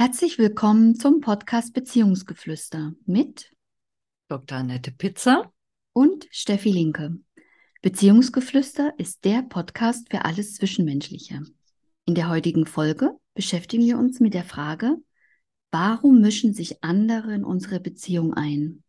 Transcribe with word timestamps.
Herzlich 0.00 0.38
willkommen 0.38 0.94
zum 0.94 1.20
Podcast 1.20 1.74
Beziehungsgeflüster 1.74 2.94
mit 3.04 3.54
Dr. 4.28 4.56
Annette 4.56 4.92
Pizza 4.92 5.52
und 5.92 6.26
Steffi 6.30 6.70
Linke. 6.70 7.18
Beziehungsgeflüster 7.82 8.94
ist 8.96 9.26
der 9.26 9.42
Podcast 9.42 10.08
für 10.10 10.24
alles 10.24 10.54
Zwischenmenschliche. 10.54 11.42
In 12.06 12.14
der 12.14 12.30
heutigen 12.30 12.64
Folge 12.64 13.10
beschäftigen 13.34 13.84
wir 13.84 13.98
uns 13.98 14.20
mit 14.20 14.32
der 14.32 14.44
Frage, 14.44 14.96
warum 15.70 16.22
mischen 16.22 16.54
sich 16.54 16.82
andere 16.82 17.34
in 17.34 17.44
unsere 17.44 17.78
Beziehung 17.78 18.32
ein? 18.32 18.82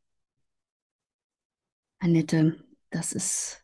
Annette, 2.00 2.64
das 2.90 3.12
ist 3.12 3.61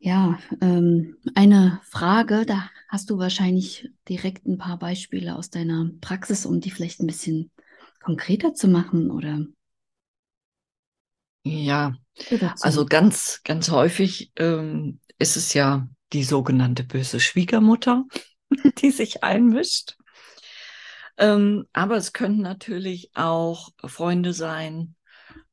ja, 0.00 0.38
ähm, 0.62 1.16
eine 1.34 1.80
Frage, 1.84 2.46
da 2.46 2.70
hast 2.88 3.10
du 3.10 3.18
wahrscheinlich 3.18 3.90
direkt 4.08 4.46
ein 4.46 4.56
paar 4.56 4.78
Beispiele 4.78 5.36
aus 5.36 5.50
deiner 5.50 5.90
Praxis, 6.00 6.46
um 6.46 6.60
die 6.60 6.70
vielleicht 6.70 7.00
ein 7.00 7.06
bisschen 7.06 7.50
konkreter 8.02 8.54
zu 8.54 8.66
machen, 8.66 9.10
oder? 9.10 9.44
Ja, 11.42 11.94
also 12.60 12.86
ganz, 12.86 13.42
ganz 13.44 13.70
häufig 13.70 14.32
ähm, 14.36 15.00
ist 15.18 15.36
es 15.36 15.52
ja 15.54 15.86
die 16.12 16.24
sogenannte 16.24 16.84
böse 16.84 17.20
Schwiegermutter, 17.20 18.04
die 18.78 18.90
sich 18.90 19.22
einmischt. 19.22 19.96
Ähm, 21.18 21.66
aber 21.74 21.96
es 21.96 22.14
können 22.14 22.40
natürlich 22.40 23.10
auch 23.14 23.70
Freunde 23.84 24.32
sein, 24.32 24.94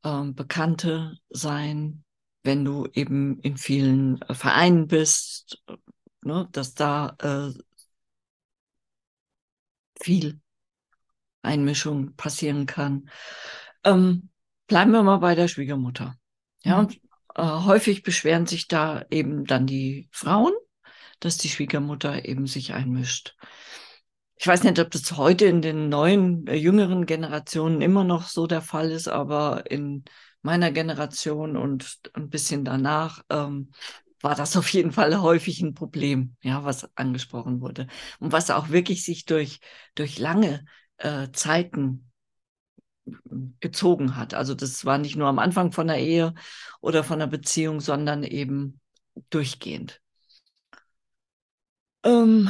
ähm, 0.05 0.35
Bekannte 0.35 1.17
sein, 1.29 2.05
wenn 2.47 2.65
du 2.65 2.87
eben 2.93 3.39
in 3.41 3.57
vielen 3.57 4.19
äh, 4.23 4.33
Vereinen 4.33 4.87
bist, 4.87 5.61
ne, 6.23 6.49
dass 6.51 6.73
da 6.73 7.15
äh, 7.21 7.53
viel 10.01 10.39
Einmischung 11.43 12.15
passieren 12.15 12.65
kann. 12.65 13.09
Ähm, 13.83 14.29
bleiben 14.65 14.91
wir 14.91 15.03
mal 15.03 15.17
bei 15.17 15.35
der 15.35 15.47
Schwiegermutter. 15.47 16.15
Ja, 16.63 16.83
mhm. 16.83 16.89
äh, 17.35 17.43
häufig 17.43 18.01
beschweren 18.01 18.47
sich 18.47 18.67
da 18.67 19.05
eben 19.11 19.45
dann 19.45 19.67
die 19.67 20.09
Frauen, 20.11 20.53
dass 21.19 21.37
die 21.37 21.49
Schwiegermutter 21.49 22.25
eben 22.25 22.47
sich 22.47 22.73
einmischt. 22.73 23.35
Ich 24.39 24.47
weiß 24.47 24.63
nicht, 24.63 24.79
ob 24.79 24.91
das 24.91 25.17
heute 25.17 25.45
in 25.45 25.61
den 25.61 25.89
neuen, 25.89 26.45
äh, 26.47 26.55
jüngeren 26.55 27.05
Generationen 27.05 27.81
immer 27.81 28.03
noch 28.03 28.27
so 28.27 28.45
der 28.47 28.61
Fall 28.61 28.91
ist, 28.91 29.07
aber 29.07 29.69
in 29.71 30.03
meiner 30.43 30.71
Generation 30.71 31.57
und 31.57 31.99
ein 32.13 32.29
bisschen 32.29 32.63
danach 32.63 33.23
ähm, 33.29 33.71
war 34.21 34.35
das 34.35 34.55
auf 34.55 34.69
jeden 34.69 34.91
Fall 34.91 35.19
häufig 35.21 35.61
ein 35.61 35.73
Problem, 35.73 36.35
ja, 36.41 36.63
was 36.63 36.89
angesprochen 36.95 37.61
wurde. 37.61 37.87
Und 38.19 38.31
was 38.31 38.51
auch 38.51 38.69
wirklich 38.69 39.03
sich 39.03 39.25
durch, 39.25 39.59
durch 39.95 40.19
lange 40.19 40.65
äh, 40.97 41.29
Zeiten 41.31 42.11
gezogen 43.59 44.15
hat. 44.15 44.33
Also 44.33 44.53
das 44.53 44.85
war 44.85 44.97
nicht 44.97 45.15
nur 45.15 45.27
am 45.27 45.39
Anfang 45.39 45.71
von 45.71 45.87
der 45.87 45.99
Ehe 45.99 46.33
oder 46.81 47.03
von 47.03 47.19
der 47.19 47.27
Beziehung, 47.27 47.79
sondern 47.79 48.23
eben 48.23 48.79
durchgehend. 49.29 50.01
Ähm, 52.03 52.49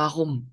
warum? 0.00 0.50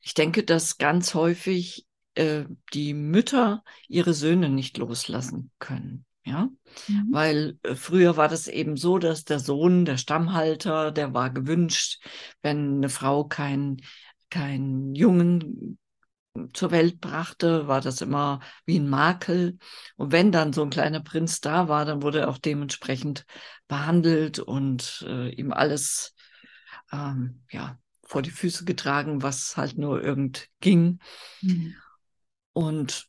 Ich 0.00 0.14
denke, 0.14 0.42
dass 0.42 0.78
ganz 0.78 1.14
häufig 1.14 1.86
äh, 2.16 2.44
die 2.72 2.92
Mütter 2.92 3.62
ihre 3.86 4.14
Söhne 4.14 4.48
nicht 4.48 4.78
loslassen 4.78 5.52
können. 5.60 6.04
Ja, 6.24 6.48
mhm. 6.88 7.08
weil 7.12 7.58
äh, 7.62 7.76
früher 7.76 8.16
war 8.16 8.28
das 8.28 8.48
eben 8.48 8.76
so, 8.76 8.98
dass 8.98 9.24
der 9.24 9.38
Sohn, 9.38 9.84
der 9.84 9.96
Stammhalter, 9.96 10.90
der 10.90 11.14
war 11.14 11.30
gewünscht, 11.30 12.04
wenn 12.42 12.78
eine 12.78 12.88
Frau 12.88 13.24
keinen 13.24 13.80
kein 14.28 14.94
Jungen 14.94 15.78
zur 16.52 16.72
Welt 16.72 17.00
brachte, 17.00 17.68
war 17.68 17.80
das 17.80 18.00
immer 18.00 18.40
wie 18.66 18.78
ein 18.78 18.88
Makel. 18.88 19.58
Und 19.96 20.12
wenn 20.12 20.32
dann 20.32 20.52
so 20.52 20.62
ein 20.62 20.70
kleiner 20.70 21.00
Prinz 21.00 21.40
da 21.40 21.68
war, 21.68 21.84
dann 21.84 22.02
wurde 22.02 22.20
er 22.20 22.28
auch 22.28 22.38
dementsprechend 22.38 23.24
behandelt 23.68 24.40
und 24.40 25.04
äh, 25.08 25.30
ihm 25.30 25.52
alles 25.52 26.14
ähm, 26.92 27.42
ja, 27.50 27.78
vor 28.10 28.22
die 28.22 28.32
Füße 28.32 28.64
getragen, 28.64 29.22
was 29.22 29.56
halt 29.56 29.78
nur 29.78 30.02
irgend 30.02 30.48
ging. 30.58 30.98
Mhm. 31.42 31.76
Und 32.52 33.06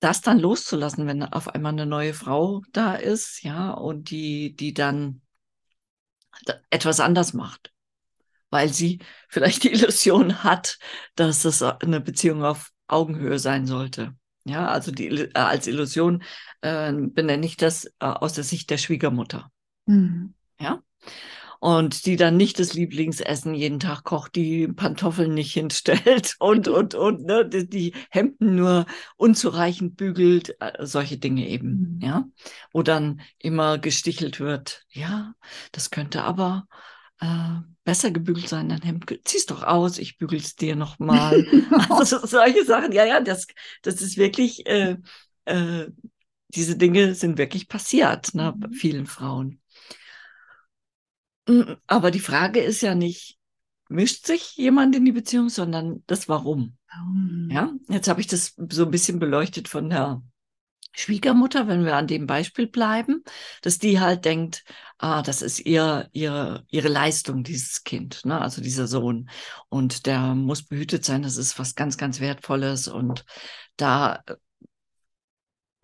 das 0.00 0.22
dann 0.22 0.38
loszulassen, 0.38 1.06
wenn 1.06 1.22
auf 1.22 1.48
einmal 1.48 1.72
eine 1.72 1.84
neue 1.84 2.14
Frau 2.14 2.62
da 2.72 2.94
ist, 2.94 3.42
ja, 3.42 3.72
und 3.72 4.08
die, 4.08 4.56
die 4.56 4.72
dann 4.72 5.20
etwas 6.70 6.98
anders 6.98 7.34
macht, 7.34 7.74
weil 8.48 8.72
sie 8.72 9.00
vielleicht 9.28 9.64
die 9.64 9.72
Illusion 9.72 10.44
hat, 10.44 10.78
dass 11.14 11.44
es 11.44 11.62
eine 11.62 12.00
Beziehung 12.00 12.42
auf 12.42 12.70
Augenhöhe 12.88 13.38
sein 13.38 13.66
sollte. 13.66 14.14
Ja, 14.44 14.68
also 14.68 14.92
die, 14.92 15.08
äh, 15.08 15.32
als 15.34 15.66
Illusion 15.66 16.22
äh, 16.62 16.90
benenne 16.90 17.44
ich 17.44 17.58
das 17.58 17.84
äh, 17.84 17.90
aus 18.06 18.32
der 18.32 18.44
Sicht 18.44 18.70
der 18.70 18.78
Schwiegermutter. 18.78 19.52
Mhm. 19.84 20.32
Ja 20.58 20.82
und 21.60 22.06
die 22.06 22.16
dann 22.16 22.38
nicht 22.38 22.58
das 22.58 22.72
Lieblingsessen 22.72 23.54
jeden 23.54 23.80
Tag 23.80 24.02
kocht, 24.02 24.34
die 24.34 24.66
Pantoffeln 24.66 25.34
nicht 25.34 25.52
hinstellt 25.52 26.34
und, 26.40 26.68
und, 26.68 26.94
und, 26.94 27.24
ne, 27.24 27.46
die, 27.46 27.68
die 27.68 27.94
Hemden 28.10 28.56
nur 28.56 28.86
unzureichend 29.16 29.96
bügelt, 29.96 30.56
äh, 30.60 30.84
solche 30.84 31.18
Dinge 31.18 31.46
eben, 31.46 31.96
mhm. 31.96 32.00
ja. 32.00 32.24
Wo 32.72 32.82
dann 32.82 33.20
immer 33.38 33.78
gestichelt 33.78 34.40
wird, 34.40 34.86
ja, 34.90 35.34
das 35.72 35.90
könnte 35.90 36.22
aber 36.22 36.66
äh, 37.20 37.60
besser 37.84 38.10
gebügelt 38.10 38.48
sein, 38.48 38.70
dein 38.70 38.82
Hemd, 38.82 39.20
zieh's 39.24 39.44
doch 39.44 39.62
aus, 39.62 39.98
ich 39.98 40.16
bügel's 40.16 40.56
dir 40.56 40.76
nochmal. 40.76 41.44
also 41.90 42.24
solche 42.26 42.64
Sachen, 42.64 42.92
ja, 42.92 43.04
ja, 43.04 43.20
das, 43.20 43.46
das 43.82 44.00
ist 44.00 44.16
wirklich, 44.16 44.66
äh, 44.66 44.96
äh, 45.44 45.88
diese 46.48 46.76
Dinge 46.76 47.14
sind 47.14 47.36
wirklich 47.36 47.68
passiert, 47.68 48.34
ne, 48.34 48.54
mhm. 48.56 48.72
vielen 48.72 49.06
Frauen. 49.06 49.59
Mm, 51.50 51.76
aber 51.86 52.10
die 52.10 52.20
Frage 52.20 52.60
ist 52.60 52.80
ja 52.80 52.94
nicht, 52.94 53.36
mischt 53.88 54.26
sich 54.26 54.56
jemand 54.56 54.94
in 54.94 55.04
die 55.04 55.12
Beziehung, 55.12 55.48
sondern 55.48 56.04
das 56.06 56.28
Warum. 56.28 56.76
Oh. 56.92 57.52
Ja, 57.52 57.72
jetzt 57.88 58.08
habe 58.08 58.20
ich 58.20 58.28
das 58.28 58.54
so 58.70 58.84
ein 58.84 58.90
bisschen 58.90 59.18
beleuchtet 59.18 59.66
von 59.66 59.90
der 59.90 60.22
Schwiegermutter, 60.92 61.68
wenn 61.68 61.84
wir 61.84 61.96
an 61.96 62.06
dem 62.06 62.26
Beispiel 62.26 62.66
bleiben, 62.66 63.22
dass 63.62 63.78
die 63.78 64.00
halt 64.00 64.24
denkt, 64.24 64.64
ah, 64.98 65.22
das 65.22 65.42
ist 65.42 65.60
ihr, 65.60 66.08
ihre, 66.12 66.64
ihre 66.68 66.88
Leistung, 66.88 67.42
dieses 67.44 67.84
Kind, 67.84 68.24
ne? 68.24 68.40
also 68.40 68.60
dieser 68.60 68.86
Sohn. 68.86 69.30
Und 69.68 70.06
der 70.06 70.34
muss 70.34 70.64
behütet 70.64 71.04
sein, 71.04 71.22
das 71.22 71.36
ist 71.36 71.58
was 71.58 71.74
ganz, 71.74 71.96
ganz 71.96 72.20
Wertvolles. 72.20 72.88
Und 72.88 73.24
da 73.76 74.22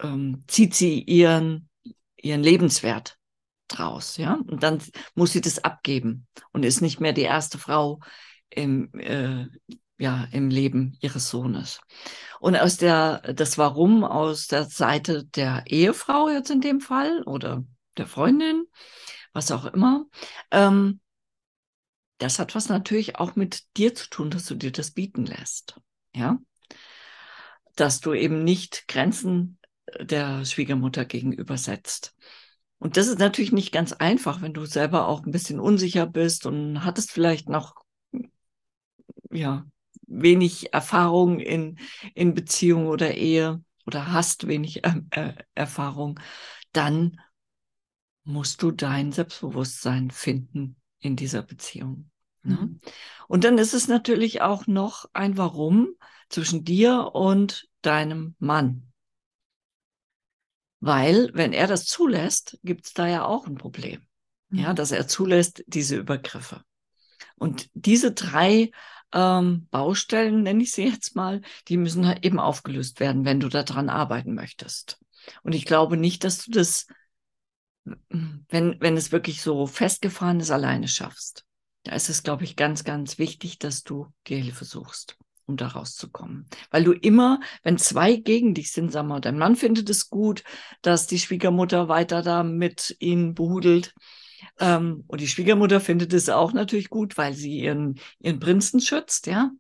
ähm, 0.01 0.45
zieht 0.49 0.75
sie 0.75 1.01
ihren, 1.03 1.69
ihren 2.17 2.43
Lebenswert 2.43 3.17
draus, 3.69 4.17
ja. 4.17 4.35
Und 4.35 4.63
dann 4.63 4.83
muss 5.15 5.33
sie 5.33 5.41
das 5.41 5.63
abgeben 5.63 6.27
und 6.53 6.65
ist 6.65 6.81
nicht 6.81 7.01
mehr 7.01 7.13
die 7.13 7.23
erste 7.23 7.59
Frau 7.59 8.01
im, 8.51 8.93
äh, 8.95 9.47
ja, 9.99 10.29
im 10.33 10.51
Leben 10.51 10.97
ihres 11.01 11.29
Sohnes. 11.29 11.81
Und 12.41 12.57
aus 12.57 12.77
der, 12.77 13.21
das 13.35 13.59
Warum 13.59 14.05
aus 14.05 14.47
der 14.47 14.65
Seite 14.65 15.25
der 15.25 15.65
Ehefrau 15.67 16.29
jetzt 16.29 16.51
in 16.51 16.61
dem 16.61 16.81
Fall 16.81 17.23
oder 17.23 17.65
der 17.97 18.07
Freundin, 18.07 18.67
was 19.33 19.51
auch 19.51 19.65
immer, 19.67 20.07
ähm, 20.51 21.01
das 22.19 22.39
hat 22.39 22.55
was 22.55 22.69
natürlich 22.69 23.17
auch 23.17 23.37
mit 23.37 23.65
dir 23.77 23.95
zu 23.95 24.09
tun, 24.09 24.31
dass 24.31 24.47
du 24.47 24.55
dir 24.55 24.73
das 24.73 24.91
bieten 24.91 25.27
lässt, 25.27 25.81
ja. 26.15 26.39
Dass 27.75 28.01
du 28.01 28.15
eben 28.15 28.43
nicht 28.43 28.89
Grenzen 28.89 29.59
der 30.01 30.45
Schwiegermutter 30.45 31.05
gegenüber 31.05 31.59
setzt. 31.59 32.15
Und 32.79 32.97
das 32.97 33.09
ist 33.09 33.19
natürlich 33.19 33.53
nicht 33.53 33.73
ganz 33.73 33.93
einfach, 33.93 34.43
wenn 34.43 34.53
du 34.53 34.67
selber 34.67 35.09
auch 35.09 35.25
ein 35.25 35.33
bisschen 35.33 35.61
unsicher 35.61 36.07
bist 36.07 36.47
und 36.47 36.85
hattest 36.85 37.11
vielleicht 37.11 37.49
noch, 37.49 37.75
ja, 39.31 39.67
wenig 40.07 40.73
Erfahrung 40.73 41.41
in, 41.41 41.79
in 42.15 42.35
Beziehung 42.35 42.87
oder 42.87 43.15
Ehe 43.15 43.63
oder 43.87 44.13
hast 44.13 44.47
wenig 44.47 44.85
äh, 44.85 45.01
äh, 45.11 45.33
Erfahrung, 45.55 46.21
dann 46.73 47.21
musst 48.25 48.63
du 48.63 48.71
dein 48.71 49.13
Selbstbewusstsein 49.13 50.11
finden 50.11 50.77
in 51.01 51.17
dieser 51.17 51.43
Beziehung. 51.43 52.11
Ne? 52.43 52.55
Mhm. 52.55 52.81
Und 53.29 53.45
dann 53.45 53.59
ist 53.59 53.75
es 53.75 53.89
natürlich 53.89 54.43
auch 54.43 54.67
noch 54.67 55.07
ein 55.13 55.37
Warum 55.37 55.95
zwischen 56.29 56.65
dir 56.65 57.11
und 57.15 57.69
deinem 57.83 58.35
Mann. 58.39 58.93
Weil, 60.87 61.31
wenn 61.35 61.53
er 61.53 61.67
das 61.67 61.85
zulässt, 61.85 62.61
gibt 62.63 62.87
es 62.87 62.93
da 62.93 63.09
ja 63.09 63.25
auch 63.25 63.49
ein 63.49 63.57
Problem. 63.57 64.07
Mhm. 64.51 64.59
Ja, 64.61 64.73
dass 64.73 64.93
er 64.93 65.09
zulässt 65.09 65.65
diese 65.67 65.97
Übergriffe. 65.97 66.63
Und 67.35 67.69
diese 67.75 68.13
drei 68.13 68.71
ähm, 69.13 69.67
Baustellen, 69.73 70.45
nenne 70.45 70.63
ich 70.63 70.71
sie 70.71 70.85
jetzt 70.85 71.17
mal, 71.17 71.43
die 71.67 71.77
müssen 71.77 72.07
halt 72.07 72.25
eben 72.25 72.39
aufgelöst 72.39 73.01
werden, 73.01 73.25
wenn 73.25 73.41
du 73.41 73.49
daran 73.49 73.89
arbeiten 73.89 74.35
möchtest. 74.35 75.01
Und 75.43 75.57
ich 75.57 75.65
glaube 75.65 75.97
nicht, 75.97 76.23
dass 76.23 76.45
du 76.45 76.53
das, 76.53 76.87
wenn, 78.09 78.81
wenn 78.81 78.97
es 78.97 79.11
wirklich 79.11 79.43
so 79.43 79.67
festgefahren 79.67 80.39
ist, 80.39 80.53
alleine 80.53 80.87
schaffst. 80.87 81.45
da 81.83 81.97
ist 81.97 82.09
es, 82.09 82.23
glaube 82.23 82.45
ich, 82.45 82.55
ganz, 82.55 82.85
ganz 82.85 83.19
wichtig, 83.19 83.59
dass 83.59 83.83
du 83.83 84.13
dir 84.29 84.39
Hilfe 84.39 84.65
suchst, 84.65 85.19
um 85.47 85.57
da 85.57 85.69
rauszukommen. 85.69 86.47
Weil 86.71 86.85
du 86.85 86.93
immer, 86.93 87.41
wenn 87.63 87.79
zwei 87.79 88.17
gegen 88.17 88.55
dich 88.55 88.73
sind, 88.73 88.93
sag 88.93 89.07
mal, 89.07 89.21
dein 89.21 89.39
Mann 89.39 89.57
findet 89.57 89.89
es 89.91 90.11
gut, 90.11 90.43
dass 90.83 91.07
die 91.07 91.19
Schwiegermutter 91.19 91.89
weiter 91.89 92.23
da 92.23 92.43
mit 92.43 92.97
ihnen 92.99 93.35
behudelt. 93.35 93.95
Ähm, 94.59 95.05
und 95.07 95.21
die 95.21 95.29
Schwiegermutter 95.29 95.81
findet 95.81 96.13
es 96.13 96.29
auch 96.29 96.53
natürlich 96.53 96.91
gut, 96.91 97.17
weil 97.17 97.35
sie 97.35 97.61
ihren, 97.61 97.99
ihren 98.19 98.41
Prinzen 98.41 98.81
schützt, 98.81 99.27
ja. 99.27 99.51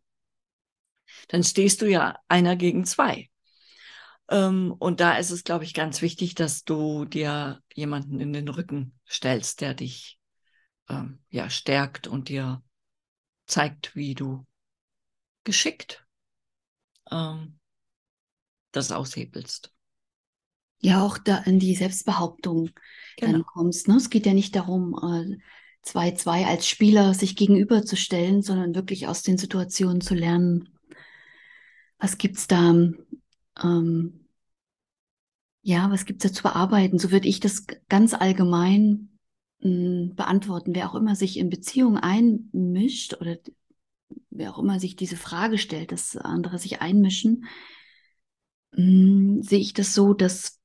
Dann 1.28 1.42
stehst 1.42 1.82
du 1.82 1.90
ja 1.90 2.18
einer 2.28 2.56
gegen 2.56 2.84
zwei. 2.84 3.28
Ähm, 4.28 4.74
und 4.78 5.00
da 5.00 5.16
ist 5.16 5.30
es, 5.30 5.44
glaube 5.44 5.64
ich, 5.64 5.74
ganz 5.74 6.02
wichtig, 6.02 6.34
dass 6.34 6.64
du 6.64 7.04
dir 7.04 7.62
jemanden 7.74 8.20
in 8.20 8.32
den 8.32 8.48
Rücken 8.48 8.98
stellst, 9.08 9.60
der 9.60 9.74
dich 9.74 10.18
ähm, 10.88 11.20
ja 11.30 11.48
stärkt 11.48 12.06
und 12.06 12.28
dir 12.28 12.62
zeigt, 13.46 13.94
wie 13.94 14.14
du 14.14 14.44
geschickt 15.46 16.06
ähm, 17.10 17.58
das 18.72 18.92
aushebelst. 18.92 19.72
Ja, 20.80 21.02
auch 21.02 21.16
da 21.16 21.38
in 21.38 21.58
die 21.58 21.74
Selbstbehauptung 21.74 22.70
genau. 23.16 23.32
dann 23.32 23.46
kommst. 23.46 23.88
Ne? 23.88 23.96
Es 23.96 24.10
geht 24.10 24.26
ja 24.26 24.34
nicht 24.34 24.54
darum, 24.54 24.94
2-2 25.82 26.40
äh, 26.40 26.44
als 26.44 26.68
Spieler 26.68 27.14
sich 27.14 27.34
gegenüberzustellen, 27.34 28.42
sondern 28.42 28.74
wirklich 28.74 29.06
aus 29.06 29.22
den 29.22 29.38
Situationen 29.38 30.02
zu 30.02 30.14
lernen. 30.14 30.68
Was 31.98 32.18
gibt's 32.18 32.46
da? 32.46 32.74
Ähm, 33.62 34.26
ja, 35.62 35.90
was 35.90 36.04
gibt's 36.04 36.24
da 36.24 36.32
zu 36.32 36.42
bearbeiten? 36.42 36.98
So 36.98 37.10
würde 37.10 37.26
ich 37.26 37.40
das 37.40 37.64
ganz 37.88 38.12
allgemein 38.12 39.18
hm, 39.62 40.12
beantworten. 40.14 40.74
Wer 40.74 40.90
auch 40.90 40.94
immer 40.94 41.16
sich 41.16 41.38
in 41.38 41.48
Beziehungen 41.48 41.96
einmischt 41.96 43.14
oder 43.14 43.38
wer 44.38 44.54
auch 44.54 44.58
immer 44.58 44.80
sich 44.80 44.96
diese 44.96 45.16
Frage 45.16 45.58
stellt, 45.58 45.92
dass 45.92 46.16
andere 46.16 46.58
sich 46.58 46.80
einmischen, 46.80 47.46
mh, 48.72 48.78
hm, 48.78 49.42
sehe 49.42 49.60
ich 49.60 49.72
das 49.74 49.94
so, 49.94 50.14
dass 50.14 50.60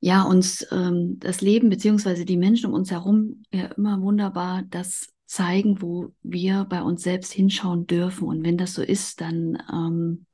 ja 0.00 0.22
uns 0.22 0.66
ähm, 0.70 1.18
das 1.18 1.40
Leben 1.40 1.68
beziehungsweise 1.68 2.24
die 2.24 2.36
Menschen 2.36 2.66
um 2.66 2.74
uns 2.74 2.90
herum 2.90 3.42
ja 3.52 3.66
immer 3.66 4.00
wunderbar 4.00 4.62
das 4.62 5.08
zeigen, 5.26 5.82
wo 5.82 6.12
wir 6.22 6.64
bei 6.64 6.82
uns 6.82 7.02
selbst 7.02 7.32
hinschauen 7.32 7.86
dürfen. 7.86 8.28
Und 8.28 8.44
wenn 8.44 8.56
das 8.56 8.74
so 8.74 8.82
ist, 8.82 9.20
dann 9.20 9.58
ähm, 9.72 10.26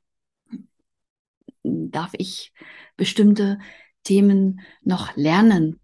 darf 1.63 2.11
ich 2.17 2.53
bestimmte 2.95 3.59
Themen 4.03 4.61
noch 4.81 5.15
lernen. 5.15 5.79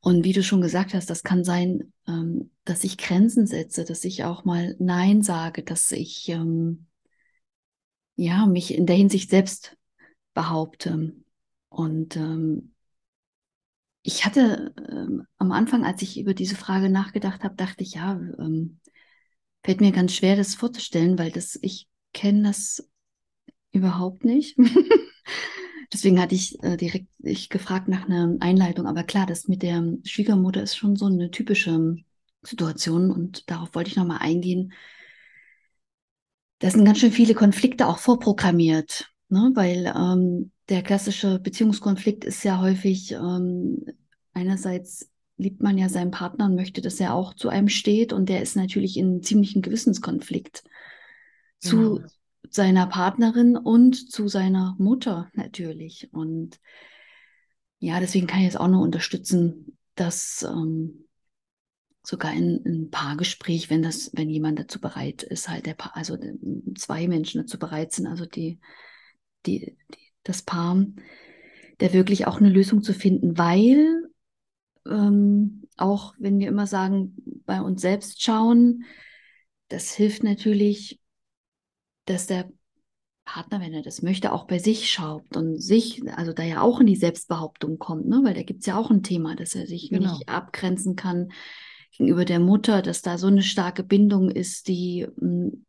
Und 0.00 0.24
wie 0.24 0.32
du 0.32 0.42
schon 0.42 0.60
gesagt 0.60 0.94
hast, 0.94 1.10
das 1.10 1.22
kann 1.22 1.44
sein, 1.44 1.92
ähm, 2.06 2.50
dass 2.68 2.84
ich 2.84 2.98
Grenzen 2.98 3.46
setze, 3.46 3.84
dass 3.84 4.04
ich 4.04 4.24
auch 4.24 4.44
mal 4.44 4.76
Nein 4.78 5.22
sage, 5.22 5.62
dass 5.62 5.90
ich 5.92 6.28
ähm, 6.28 6.86
ja 8.16 8.46
mich 8.46 8.74
in 8.74 8.86
der 8.86 8.96
Hinsicht 8.96 9.30
selbst 9.30 9.76
behaupte. 10.34 11.14
Und 11.70 12.16
ähm, 12.16 12.74
ich 14.02 14.24
hatte 14.26 14.74
ähm, 14.90 15.26
am 15.38 15.52
Anfang, 15.52 15.84
als 15.84 16.02
ich 16.02 16.20
über 16.20 16.34
diese 16.34 16.56
Frage 16.56 16.90
nachgedacht 16.90 17.42
habe, 17.42 17.56
dachte 17.56 17.82
ich, 17.82 17.94
ja, 17.94 18.12
ähm, 18.38 18.80
fällt 19.64 19.80
mir 19.80 19.92
ganz 19.92 20.12
schwer, 20.14 20.36
das 20.36 20.54
vorzustellen, 20.54 21.18
weil 21.18 21.30
das, 21.30 21.58
ich 21.62 21.88
kenne 22.12 22.42
das 22.48 22.88
überhaupt 23.72 24.24
nicht. 24.24 24.58
Deswegen 25.92 26.20
hatte 26.20 26.34
ich 26.34 26.62
äh, 26.62 26.76
direkt 26.76 27.08
ich 27.20 27.48
gefragt 27.48 27.88
nach 27.88 28.06
einer 28.06 28.36
Einleitung. 28.40 28.86
Aber 28.86 29.04
klar, 29.04 29.24
das 29.24 29.48
mit 29.48 29.62
der 29.62 29.82
Schwiegermutter 30.04 30.62
ist 30.62 30.76
schon 30.76 30.96
so 30.96 31.06
eine 31.06 31.30
typische 31.30 31.96
Situation 32.42 33.10
und 33.10 33.50
darauf 33.50 33.74
wollte 33.74 33.90
ich 33.90 33.96
nochmal 33.96 34.18
eingehen. 34.20 34.72
Da 36.60 36.70
sind 36.70 36.84
ganz 36.84 36.98
schön 36.98 37.12
viele 37.12 37.34
Konflikte 37.34 37.86
auch 37.86 37.98
vorprogrammiert, 37.98 39.12
ne? 39.28 39.52
weil 39.54 39.92
ähm, 39.96 40.50
der 40.68 40.82
klassische 40.82 41.38
Beziehungskonflikt 41.38 42.24
ist 42.24 42.42
ja 42.44 42.60
häufig 42.60 43.12
ähm, 43.12 43.84
einerseits 44.32 45.10
liebt 45.36 45.62
man 45.62 45.78
ja 45.78 45.88
seinen 45.88 46.10
Partner 46.10 46.46
und 46.46 46.56
möchte, 46.56 46.80
dass 46.80 46.98
er 46.98 47.14
auch 47.14 47.32
zu 47.34 47.48
einem 47.48 47.68
steht 47.68 48.12
und 48.12 48.28
der 48.28 48.42
ist 48.42 48.56
natürlich 48.56 48.96
in 48.96 49.22
ziemlichen 49.22 49.62
Gewissenskonflikt 49.62 50.64
zu 51.60 51.96
genau. 51.96 52.08
seiner 52.50 52.86
Partnerin 52.88 53.56
und 53.56 54.10
zu 54.10 54.26
seiner 54.26 54.74
Mutter 54.78 55.30
natürlich 55.34 56.08
und 56.12 56.58
ja, 57.80 58.00
deswegen 58.00 58.26
kann 58.26 58.40
ich 58.40 58.46
jetzt 58.46 58.58
auch 58.58 58.66
nur 58.66 58.82
unterstützen, 58.82 59.78
dass 59.94 60.42
ähm, 60.42 61.07
sogar 62.08 62.32
in 62.32 62.62
ein 62.64 62.90
Paargespräch, 62.90 63.68
wenn 63.68 63.82
das, 63.82 64.10
wenn 64.14 64.30
jemand 64.30 64.58
dazu 64.58 64.80
bereit 64.80 65.22
ist, 65.22 65.50
halt 65.50 65.66
der 65.66 65.74
Paar, 65.74 65.94
also 65.94 66.16
zwei 66.74 67.06
Menschen 67.06 67.42
dazu 67.42 67.58
bereit 67.58 67.92
sind, 67.92 68.06
also 68.06 68.24
die, 68.24 68.60
die, 69.44 69.76
die 69.92 70.12
das 70.22 70.40
Paar, 70.40 70.86
der 71.80 71.92
wirklich 71.92 72.26
auch 72.26 72.38
eine 72.38 72.48
Lösung 72.48 72.82
zu 72.82 72.94
finden, 72.94 73.36
weil 73.36 74.08
ähm, 74.86 75.64
auch 75.76 76.14
wenn 76.18 76.38
wir 76.38 76.48
immer 76.48 76.66
sagen, 76.66 77.14
bei 77.44 77.60
uns 77.60 77.82
selbst 77.82 78.22
schauen, 78.22 78.84
das 79.68 79.92
hilft 79.92 80.22
natürlich, 80.22 81.02
dass 82.06 82.26
der 82.26 82.48
Partner, 83.26 83.60
wenn 83.60 83.74
er 83.74 83.82
das 83.82 84.00
möchte, 84.00 84.32
auch 84.32 84.46
bei 84.46 84.58
sich 84.58 84.90
schaut 84.90 85.36
und 85.36 85.60
sich, 85.60 86.02
also 86.16 86.32
da 86.32 86.42
ja 86.42 86.62
auch 86.62 86.80
in 86.80 86.86
die 86.86 86.96
Selbstbehauptung 86.96 87.78
kommt, 87.78 88.06
ne? 88.06 88.22
weil 88.24 88.32
da 88.32 88.42
gibt 88.44 88.60
es 88.60 88.66
ja 88.66 88.78
auch 88.78 88.90
ein 88.90 89.02
Thema, 89.02 89.36
dass 89.36 89.54
er 89.54 89.66
sich 89.66 89.90
genau. 89.90 90.10
nicht 90.10 90.30
abgrenzen 90.30 90.96
kann 90.96 91.28
gegenüber 91.90 92.24
der 92.24 92.40
Mutter, 92.40 92.82
dass 92.82 93.02
da 93.02 93.18
so 93.18 93.26
eine 93.26 93.42
starke 93.42 93.82
Bindung 93.82 94.30
ist, 94.30 94.68
die 94.68 95.06
hm, 95.18 95.64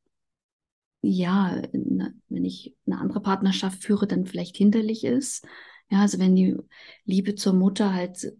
ja, 1.01 1.61
wenn 1.71 2.45
ich 2.45 2.75
eine 2.85 2.99
andere 2.99 3.21
Partnerschaft 3.21 3.83
führe, 3.83 4.07
dann 4.07 4.25
vielleicht 4.25 4.57
hinderlich 4.57 5.03
ist. 5.03 5.45
Ja, 5.89 6.01
also 6.01 6.19
wenn 6.19 6.35
die 6.35 6.57
Liebe 7.05 7.35
zur 7.35 7.53
Mutter 7.53 7.93
halt 7.93 8.33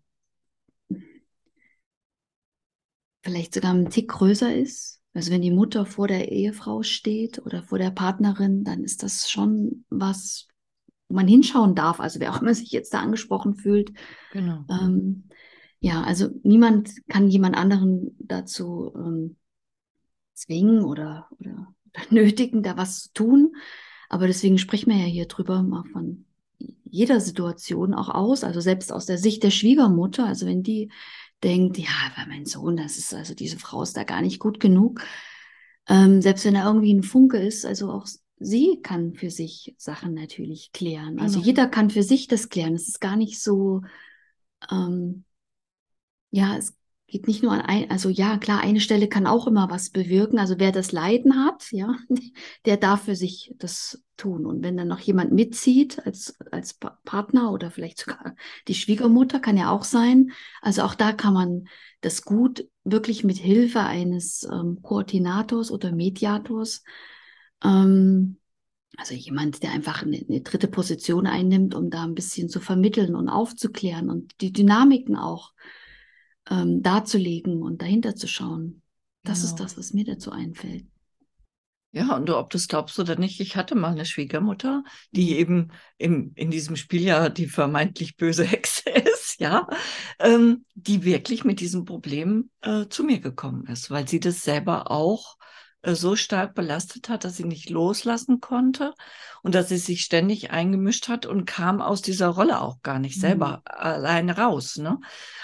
vielleicht 3.23 3.53
sogar 3.53 3.73
ein 3.73 3.89
Tick 3.89 4.09
größer 4.09 4.55
ist. 4.55 5.01
Also 5.13 5.31
wenn 5.31 5.41
die 5.41 5.51
Mutter 5.51 5.85
vor 5.85 6.07
der 6.07 6.31
Ehefrau 6.31 6.83
steht 6.83 7.39
oder 7.39 7.63
vor 7.63 7.79
der 7.79 7.91
Partnerin, 7.91 8.63
dann 8.63 8.83
ist 8.83 9.03
das 9.03 9.29
schon 9.29 9.85
was, 9.89 10.47
wo 11.07 11.15
man 11.15 11.27
hinschauen 11.27 11.75
darf. 11.75 11.99
Also 11.99 12.19
wer 12.19 12.33
auch 12.33 12.41
immer 12.41 12.53
sich 12.53 12.71
jetzt 12.71 12.93
da 12.93 12.99
angesprochen 12.99 13.55
fühlt. 13.55 13.91
Genau. 14.31 14.65
Ähm, 14.69 15.29
ja, 15.79 16.03
also 16.03 16.29
niemand 16.43 16.91
kann 17.07 17.29
jemand 17.29 17.55
anderen 17.55 18.15
dazu 18.19 18.93
ähm, 18.95 19.38
zwingen 20.33 20.83
oder, 20.83 21.27
oder 21.39 21.74
nötigen, 22.09 22.63
da 22.63 22.77
was 22.77 23.03
zu 23.03 23.13
tun. 23.13 23.55
Aber 24.09 24.27
deswegen 24.27 24.57
sprechen 24.57 24.89
wir 24.89 24.98
ja 24.98 25.05
hier 25.05 25.27
drüber 25.27 25.62
mal 25.63 25.83
von 25.91 26.25
jeder 26.83 27.21
Situation 27.21 27.93
auch 27.93 28.09
aus, 28.09 28.43
also 28.43 28.59
selbst 28.59 28.91
aus 28.91 29.05
der 29.05 29.17
Sicht 29.17 29.43
der 29.43 29.51
Schwiegermutter. 29.51 30.25
Also 30.25 30.48
wenn 30.48 30.63
die 30.63 30.91
denkt, 31.43 31.77
ja, 31.77 31.89
aber 32.15 32.27
mein 32.27 32.45
Sohn, 32.45 32.75
das 32.75 32.98
ist 32.98 33.13
also 33.13 33.33
diese 33.33 33.59
Frau 33.59 33.81
ist 33.83 33.95
da 33.95 34.03
gar 34.03 34.21
nicht 34.21 34.39
gut 34.39 34.59
genug. 34.59 35.01
Ähm, 35.88 36.21
selbst 36.21 36.45
wenn 36.45 36.55
er 36.55 36.65
irgendwie 36.65 36.93
ein 36.93 37.03
Funke 37.03 37.38
ist, 37.38 37.65
also 37.65 37.91
auch 37.91 38.07
sie 38.39 38.79
kann 38.81 39.13
für 39.13 39.29
sich 39.29 39.75
Sachen 39.77 40.13
natürlich 40.13 40.71
klären. 40.71 41.19
Also 41.19 41.36
genau. 41.36 41.45
jeder 41.45 41.67
kann 41.67 41.89
für 41.89 42.03
sich 42.03 42.27
das 42.27 42.50
klären. 42.50 42.74
Es 42.74 42.88
ist 42.88 43.00
gar 43.00 43.15
nicht 43.15 43.41
so, 43.41 43.81
ähm, 44.71 45.24
ja, 46.31 46.57
es 46.57 46.75
geht 47.09 47.27
nicht 47.27 47.43
nur 47.43 47.51
an 47.51 47.62
ein, 47.62 47.89
also 47.89 48.09
ja, 48.09 48.38
klar, 48.38 48.62
eine 48.62 48.79
Stelle 48.79 49.07
kann 49.07 49.27
auch 49.27 49.48
immer 49.48 49.69
was 49.69 49.89
bewirken. 49.89 50.39
Also 50.39 50.59
wer 50.59 50.71
das 50.71 50.91
Leiden 50.91 51.43
hat, 51.43 51.71
ja, 51.71 51.95
der 52.65 52.77
darf 52.77 53.03
für 53.03 53.15
sich 53.15 53.53
das 53.57 54.03
tun. 54.15 54.45
Und 54.45 54.63
wenn 54.63 54.77
dann 54.77 54.88
noch 54.88 55.00
jemand 55.00 55.31
mitzieht 55.31 56.05
als, 56.05 56.38
als 56.51 56.75
Partner 57.05 57.51
oder 57.51 57.71
vielleicht 57.71 58.00
sogar 58.00 58.36
die 58.67 58.75
Schwiegermutter, 58.75 59.39
kann 59.39 59.57
ja 59.57 59.71
auch 59.71 59.83
sein. 59.83 60.31
Also 60.62 60.83
auch 60.83 60.95
da 60.95 61.13
kann 61.13 61.33
man 61.33 61.67
das 62.01 62.24
gut 62.24 62.67
wirklich 62.83 63.24
mit 63.24 63.38
Hilfe 63.38 63.81
eines 63.81 64.48
ähm, 64.51 64.79
Koordinators 64.81 65.71
oder 65.71 65.91
Mediators, 65.91 66.83
ähm, 67.63 68.38
also 68.98 69.13
jemand, 69.13 69.63
der 69.63 69.71
einfach 69.71 70.03
eine, 70.03 70.17
eine 70.17 70.41
dritte 70.41 70.67
Position 70.67 71.25
einnimmt, 71.25 71.74
um 71.74 71.89
da 71.89 72.03
ein 72.03 72.15
bisschen 72.15 72.50
zu 72.50 72.59
vermitteln 72.59 73.15
und 73.15 73.29
aufzuklären 73.29 74.09
und 74.09 74.41
die 74.41 74.51
Dynamiken 74.51 75.15
auch 75.15 75.53
ähm, 76.50 76.82
darzulegen 76.82 77.62
und 77.62 77.82
dahinter 77.82 78.15
zu 78.15 78.27
schauen. 78.27 78.82
Das 79.24 79.41
genau. 79.41 79.50
ist 79.50 79.60
das, 79.60 79.77
was 79.77 79.94
mir 79.94 80.06
dazu 80.06 80.32
einfällt. 80.32 80.86
Ja, 81.91 82.15
und 82.15 82.29
ob 82.29 82.51
du 82.51 82.58
es 82.58 82.68
glaubst 82.68 83.00
oder 83.00 83.18
nicht, 83.18 83.39
ich 83.39 83.56
hatte 83.56 83.74
mal 83.74 83.91
eine 83.91 84.06
Schwiegermutter, 84.06 84.84
die 85.12 85.32
mhm. 85.32 85.39
eben 85.39 85.72
im, 85.98 86.32
in 86.36 86.51
diesem 86.51 86.75
Spiel 86.75 87.01
ja 87.01 87.29
die 87.29 87.48
vermeintlich 87.48 88.15
böse 88.15 88.44
Hexe 88.44 88.89
ist, 88.89 89.39
ja, 89.39 89.68
ähm, 90.20 90.65
die 90.75 91.03
wirklich 91.03 91.44
mit 91.46 91.60
diesem 91.60 91.86
Problem 91.86 92.51
äh, 92.62 92.86
zu 92.89 93.03
mir 93.03 93.20
gekommen 93.20 93.65
ist, 93.65 93.89
weil 93.89 94.08
sie 94.08 94.20
das 94.20 94.44
selber 94.44 94.91
auch 94.91 95.38
so 95.83 96.15
stark 96.15 96.55
belastet 96.55 97.07
hat, 97.09 97.24
dass 97.24 97.38
sie 97.38 97.45
nicht 97.45 97.69
loslassen 97.69 98.41
konnte 98.41 98.93
und 99.41 99.55
dass 99.55 99.69
sie 99.69 99.77
sich 99.77 100.01
ständig 100.01 100.51
eingemischt 100.51 101.07
hat 101.07 101.25
und 101.25 101.45
kam 101.45 101.81
aus 101.81 102.01
dieser 102.01 102.27
Rolle 102.27 102.62
auch 102.62 102.81
gar 102.81 103.00
nicht 103.00 103.19
selber 103.19 103.57
mhm. 103.57 103.62
alleine 103.65 104.38
raus. 104.38 104.77
Ne? 104.77 105.00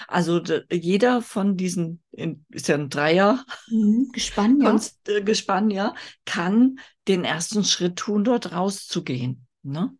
Also 0.08 0.42
jeder 0.70 1.22
von 1.22 1.56
diesen, 1.56 2.02
ist 2.50 2.68
ja 2.68 2.74
ein 2.74 2.90
Dreier, 2.90 3.44
mhm. 3.68 4.10
Gespann, 4.12 4.60
ja. 4.60 4.78
Äh, 5.08 5.22
Gespann, 5.22 5.70
ja, 5.70 5.94
kann 6.26 6.78
den 7.08 7.24
ersten 7.24 7.64
Schritt 7.64 7.96
tun, 7.96 8.24
dort 8.24 8.52
rauszugehen. 8.52 9.46
Ne? 9.62 9.90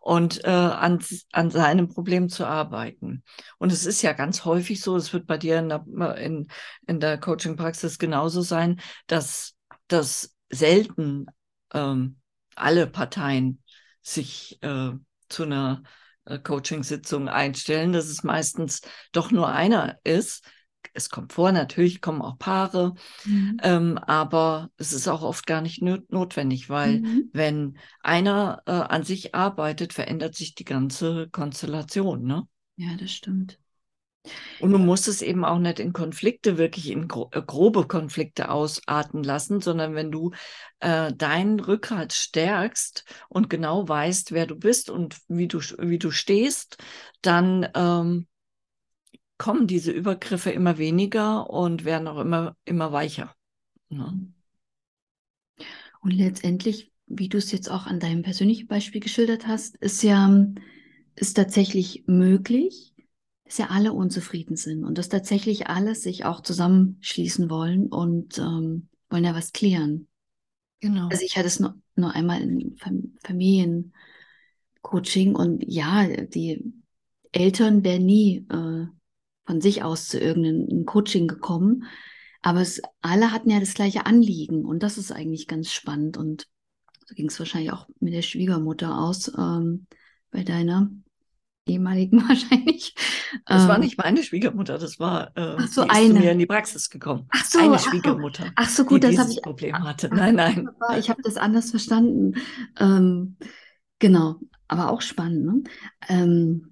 Und 0.00 0.44
äh, 0.44 0.50
an, 0.50 1.02
an 1.32 1.50
seinem 1.50 1.88
Problem 1.88 2.28
zu 2.28 2.44
arbeiten. 2.46 3.22
Und 3.56 3.72
es 3.72 3.86
ist 3.86 4.02
ja 4.02 4.12
ganz 4.12 4.44
häufig 4.44 4.82
so, 4.82 4.96
es 4.96 5.14
wird 5.14 5.26
bei 5.26 5.38
dir 5.38 5.60
in 5.60 5.70
der, 5.70 5.84
in, 6.18 6.48
in 6.86 7.00
der 7.00 7.18
Coaching-Praxis 7.18 7.98
genauso 7.98 8.42
sein, 8.42 8.80
dass, 9.06 9.54
dass 9.94 10.36
selten 10.50 11.26
ähm, 11.72 12.16
alle 12.56 12.86
Parteien 12.86 13.62
sich 14.02 14.58
äh, 14.62 14.90
zu 15.28 15.42
einer 15.44 15.82
äh, 16.24 16.38
Coaching-Sitzung 16.38 17.28
einstellen, 17.28 17.92
dass 17.92 18.06
es 18.06 18.24
meistens 18.24 18.82
doch 19.12 19.30
nur 19.30 19.48
einer 19.48 19.98
ist, 20.04 20.44
es 20.92 21.08
kommt 21.08 21.32
vor, 21.32 21.50
natürlich 21.50 22.00
kommen 22.00 22.22
auch 22.22 22.38
Paare, 22.38 22.94
mhm. 23.24 23.56
ähm, 23.62 23.98
aber 23.98 24.70
es 24.76 24.92
ist 24.92 25.08
auch 25.08 25.22
oft 25.22 25.46
gar 25.46 25.60
nicht 25.60 25.82
notwendig, 25.82 26.68
weil 26.68 27.00
mhm. 27.00 27.30
wenn 27.32 27.78
einer 28.00 28.62
äh, 28.66 28.72
an 28.72 29.02
sich 29.02 29.34
arbeitet, 29.34 29.92
verändert 29.92 30.34
sich 30.34 30.54
die 30.54 30.64
ganze 30.64 31.28
Konstellation. 31.30 32.24
Ne? 32.24 32.46
Ja, 32.76 32.94
das 32.98 33.12
stimmt. 33.12 33.58
Und 34.60 34.72
du 34.72 34.78
musst 34.78 35.08
es 35.08 35.20
eben 35.20 35.44
auch 35.44 35.58
nicht 35.58 35.78
in 35.78 35.92
Konflikte, 35.92 36.56
wirklich 36.56 36.90
in 36.90 37.02
äh, 37.02 37.42
grobe 37.42 37.86
Konflikte 37.86 38.50
ausarten 38.50 39.22
lassen, 39.22 39.60
sondern 39.60 39.94
wenn 39.94 40.10
du 40.10 40.30
äh, 40.80 41.12
deinen 41.12 41.60
Rückhalt 41.60 42.12
stärkst 42.12 43.04
und 43.28 43.50
genau 43.50 43.86
weißt, 43.86 44.32
wer 44.32 44.46
du 44.46 44.56
bist 44.56 44.88
und 44.88 45.18
wie 45.28 45.48
du, 45.48 45.58
wie 45.78 45.98
du 45.98 46.10
stehst, 46.10 46.78
dann 47.20 47.68
ähm, 47.74 48.26
kommen 49.36 49.66
diese 49.66 49.92
Übergriffe 49.92 50.50
immer 50.50 50.78
weniger 50.78 51.50
und 51.50 51.84
werden 51.84 52.08
auch 52.08 52.18
immer, 52.18 52.56
immer 52.64 52.92
weicher. 52.92 53.34
Ne? 53.90 54.32
Und 56.00 56.10
letztendlich, 56.10 56.92
wie 57.06 57.28
du 57.28 57.38
es 57.38 57.52
jetzt 57.52 57.70
auch 57.70 57.86
an 57.86 58.00
deinem 58.00 58.22
persönlichen 58.22 58.68
Beispiel 58.68 59.00
geschildert 59.00 59.46
hast, 59.46 59.76
ist 59.76 60.02
ja 60.02 60.46
ist 61.16 61.34
tatsächlich 61.34 62.04
möglich, 62.06 62.93
dass 63.54 63.58
ja 63.58 63.70
alle 63.70 63.92
unzufrieden 63.92 64.56
sind 64.56 64.82
und 64.82 64.98
dass 64.98 65.08
tatsächlich 65.08 65.68
alle 65.68 65.94
sich 65.94 66.24
auch 66.24 66.40
zusammenschließen 66.40 67.48
wollen 67.48 67.86
und 67.86 68.36
ähm, 68.38 68.88
wollen 69.08 69.22
ja 69.22 69.32
was 69.32 69.52
klären. 69.52 70.08
Genau. 70.80 71.06
Also 71.08 71.24
ich 71.24 71.36
hatte 71.36 71.46
es 71.46 71.60
nur, 71.60 71.80
nur 71.94 72.16
einmal 72.16 72.42
in 72.42 72.76
Familiencoaching 73.22 75.36
und 75.36 75.62
ja, 75.68 76.04
die 76.26 76.74
Eltern 77.30 77.84
wären 77.84 78.04
nie 78.04 78.44
äh, 78.50 78.86
von 79.46 79.60
sich 79.60 79.84
aus 79.84 80.08
zu 80.08 80.18
irgendeinem 80.18 80.84
Coaching 80.84 81.28
gekommen. 81.28 81.84
Aber 82.42 82.60
es, 82.60 82.82
alle 83.02 83.30
hatten 83.30 83.50
ja 83.50 83.60
das 83.60 83.74
gleiche 83.74 84.04
Anliegen 84.04 84.64
und 84.64 84.82
das 84.82 84.98
ist 84.98 85.12
eigentlich 85.12 85.46
ganz 85.46 85.70
spannend. 85.70 86.16
Und 86.16 86.48
so 87.06 87.14
ging 87.14 87.28
es 87.28 87.38
wahrscheinlich 87.38 87.70
auch 87.70 87.86
mit 88.00 88.14
der 88.14 88.22
Schwiegermutter 88.22 88.98
aus, 88.98 89.30
ähm, 89.38 89.86
bei 90.32 90.42
deiner 90.42 90.90
ehemaligen 91.66 92.22
wahrscheinlich. 92.28 92.94
Das 93.46 93.62
ähm, 93.62 93.68
war 93.68 93.78
nicht 93.78 93.98
meine 93.98 94.22
Schwiegermutter, 94.22 94.78
das 94.78 94.98
war 94.98 95.36
äh, 95.36 95.56
ach 95.58 95.68
so, 95.68 95.84
die 95.84 95.90
eine. 95.90 96.14
zu 96.14 96.20
mir 96.20 96.32
in 96.32 96.38
die 96.38 96.46
Praxis 96.46 96.90
gekommen. 96.90 97.26
Ach 97.30 97.44
so, 97.44 97.58
eine 97.58 97.78
Schwiegermutter. 97.78 98.52
Ach 98.56 98.68
so, 98.68 98.84
gut, 98.84 99.04
das 99.04 99.18
habe 99.18 99.30
ich 99.30 99.42
Problem 99.42 99.82
hatte. 99.84 100.08
Nein, 100.08 100.34
nein. 100.34 100.68
Ich 100.98 101.10
habe 101.10 101.22
das 101.22 101.36
anders 101.36 101.70
verstanden. 101.70 102.34
Ähm, 102.78 103.36
genau, 103.98 104.36
aber 104.68 104.90
auch 104.90 105.00
spannend. 105.00 105.44
Ne? 105.44 105.62
Ähm, 106.08 106.70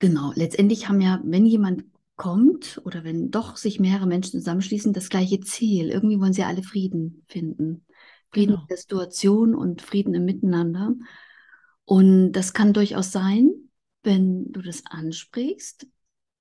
Genau, 0.00 0.32
letztendlich 0.34 0.88
haben 0.88 1.02
ja, 1.02 1.20
wenn 1.22 1.44
jemand 1.44 1.84
kommt 2.16 2.80
oder 2.84 3.04
wenn 3.04 3.30
doch 3.30 3.56
sich 3.56 3.80
mehrere 3.80 4.06
Menschen 4.06 4.40
zusammenschließen, 4.40 4.94
das 4.94 5.10
gleiche 5.10 5.40
Ziel. 5.40 5.90
Irgendwie 5.90 6.18
wollen 6.18 6.32
sie 6.32 6.42
alle 6.42 6.62
Frieden 6.62 7.24
finden. 7.28 7.84
Frieden 8.32 8.52
genau. 8.52 8.62
in 8.62 8.68
der 8.68 8.76
Situation 8.78 9.54
und 9.54 9.82
Frieden 9.82 10.14
im 10.14 10.24
Miteinander. 10.24 10.94
Und 11.84 12.32
das 12.32 12.54
kann 12.54 12.72
durchaus 12.72 13.12
sein, 13.12 13.50
wenn 14.02 14.50
du 14.52 14.62
das 14.62 14.84
ansprichst, 14.86 15.86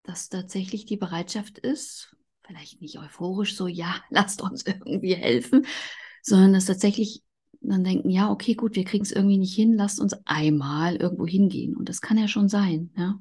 dass 0.04 0.30
tatsächlich 0.30 0.86
die 0.86 0.98
Bereitschaft 0.98 1.58
ist, 1.60 2.16
vielleicht 2.46 2.82
nicht 2.82 2.98
euphorisch 2.98 3.56
so, 3.56 3.68
ja, 3.68 3.96
lasst 4.10 4.42
uns 4.42 4.66
irgendwie 4.66 5.16
helfen, 5.16 5.66
sondern 6.22 6.54
dass 6.54 6.66
tatsächlich 6.66 7.24
dann 7.62 7.84
denken, 7.84 8.10
ja, 8.10 8.32
okay, 8.32 8.54
gut, 8.54 8.76
wir 8.76 8.86
kriegen 8.86 9.04
es 9.04 9.12
irgendwie 9.12 9.38
nicht 9.38 9.54
hin, 9.54 9.74
lasst 9.74 10.00
uns 10.00 10.14
einmal 10.26 10.96
irgendwo 10.96 11.28
hingehen. 11.28 11.76
Und 11.76 11.90
das 11.90 12.02
kann 12.02 12.18
ja 12.18 12.28
schon 12.28 12.48
sein, 12.48 12.92
ja. 12.96 13.20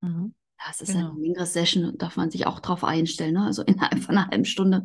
Mhm. 0.00 0.34
Das 0.64 0.80
ist 0.80 0.92
genau. 0.92 1.10
eine 1.10 1.20
längere 1.20 1.46
Session, 1.46 1.98
darf 1.98 2.16
man 2.16 2.30
sich 2.30 2.46
auch 2.46 2.60
drauf 2.60 2.84
einstellen. 2.84 3.34
Ne? 3.34 3.44
Also 3.44 3.62
innerhalb 3.66 3.98
von 3.98 4.16
einer 4.16 4.28
halben 4.28 4.44
Stunde 4.44 4.84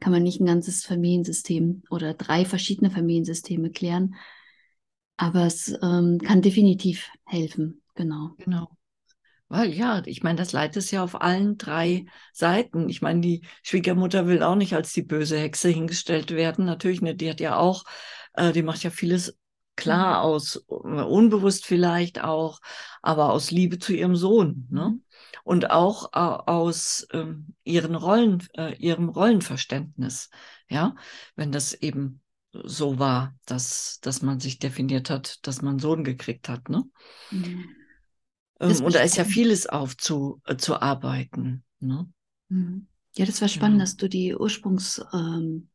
kann 0.00 0.12
man 0.12 0.22
nicht 0.22 0.40
ein 0.40 0.46
ganzes 0.46 0.84
Familiensystem 0.84 1.82
oder 1.90 2.14
drei 2.14 2.44
verschiedene 2.44 2.90
Familiensysteme 2.90 3.70
klären. 3.70 4.14
Aber 5.16 5.44
es 5.44 5.76
ähm, 5.82 6.18
kann 6.18 6.42
definitiv 6.42 7.10
helfen, 7.24 7.82
genau. 7.98 8.34
Genau. 8.38 8.70
Weil 9.48 9.72
ja, 9.72 10.02
ich 10.04 10.22
meine, 10.22 10.36
das 10.36 10.52
Leid 10.52 10.76
ist 10.76 10.90
ja 10.90 11.02
auf 11.02 11.20
allen 11.20 11.56
drei 11.56 12.06
Seiten. 12.32 12.88
Ich 12.88 13.02
meine, 13.02 13.20
die 13.20 13.46
Schwiegermutter 13.62 14.26
will 14.26 14.42
auch 14.42 14.56
nicht 14.56 14.74
als 14.74 14.92
die 14.92 15.02
böse 15.02 15.38
Hexe 15.38 15.68
hingestellt 15.68 16.30
werden. 16.30 16.64
Natürlich, 16.64 17.00
ne, 17.00 17.14
die 17.14 17.30
hat 17.30 17.40
ja 17.40 17.56
auch, 17.56 17.84
äh, 18.34 18.52
die 18.52 18.62
macht 18.62 18.82
ja 18.82 18.90
vieles 18.90 19.38
Klar, 19.78 20.24
mhm. 20.24 20.30
aus 20.32 20.56
äh, 20.68 20.72
unbewusst 20.72 21.64
vielleicht 21.64 22.22
auch, 22.24 22.60
aber 23.00 23.30
aus 23.30 23.52
Liebe 23.52 23.78
zu 23.78 23.94
ihrem 23.94 24.16
Sohn. 24.16 24.66
Ne? 24.70 24.88
Mhm. 24.88 25.02
Und 25.44 25.70
auch 25.70 26.12
äh, 26.14 26.18
aus 26.18 27.06
ähm, 27.12 27.54
ihren 27.62 27.94
Rollen, 27.94 28.42
äh, 28.56 28.74
ihrem 28.74 29.08
Rollenverständnis. 29.08 30.30
Ja, 30.68 30.96
wenn 31.36 31.52
das 31.52 31.74
eben 31.74 32.20
so 32.52 32.98
war, 32.98 33.36
dass, 33.46 34.00
dass 34.00 34.20
man 34.20 34.40
sich 34.40 34.58
definiert 34.58 35.10
hat, 35.10 35.46
dass 35.46 35.62
man 35.62 35.78
Sohn 35.78 36.02
gekriegt 36.02 36.48
hat. 36.48 36.68
Ne? 36.68 36.82
Mhm. 37.30 37.68
Ähm, 38.60 38.84
und 38.84 38.94
da 38.94 39.00
ist 39.00 39.16
ja 39.16 39.24
vieles 39.24 39.66
aufzuarbeiten. 39.66 41.64
Äh, 41.80 41.84
ne? 41.84 42.08
Mhm. 42.48 42.86
Ja, 43.16 43.26
das 43.26 43.40
war 43.40 43.48
spannend, 43.48 43.78
ja. 43.78 43.84
dass 43.84 43.96
du 43.96 44.08
die 44.08 44.36
Ursprungs, 44.36 45.04
ähm, 45.12 45.68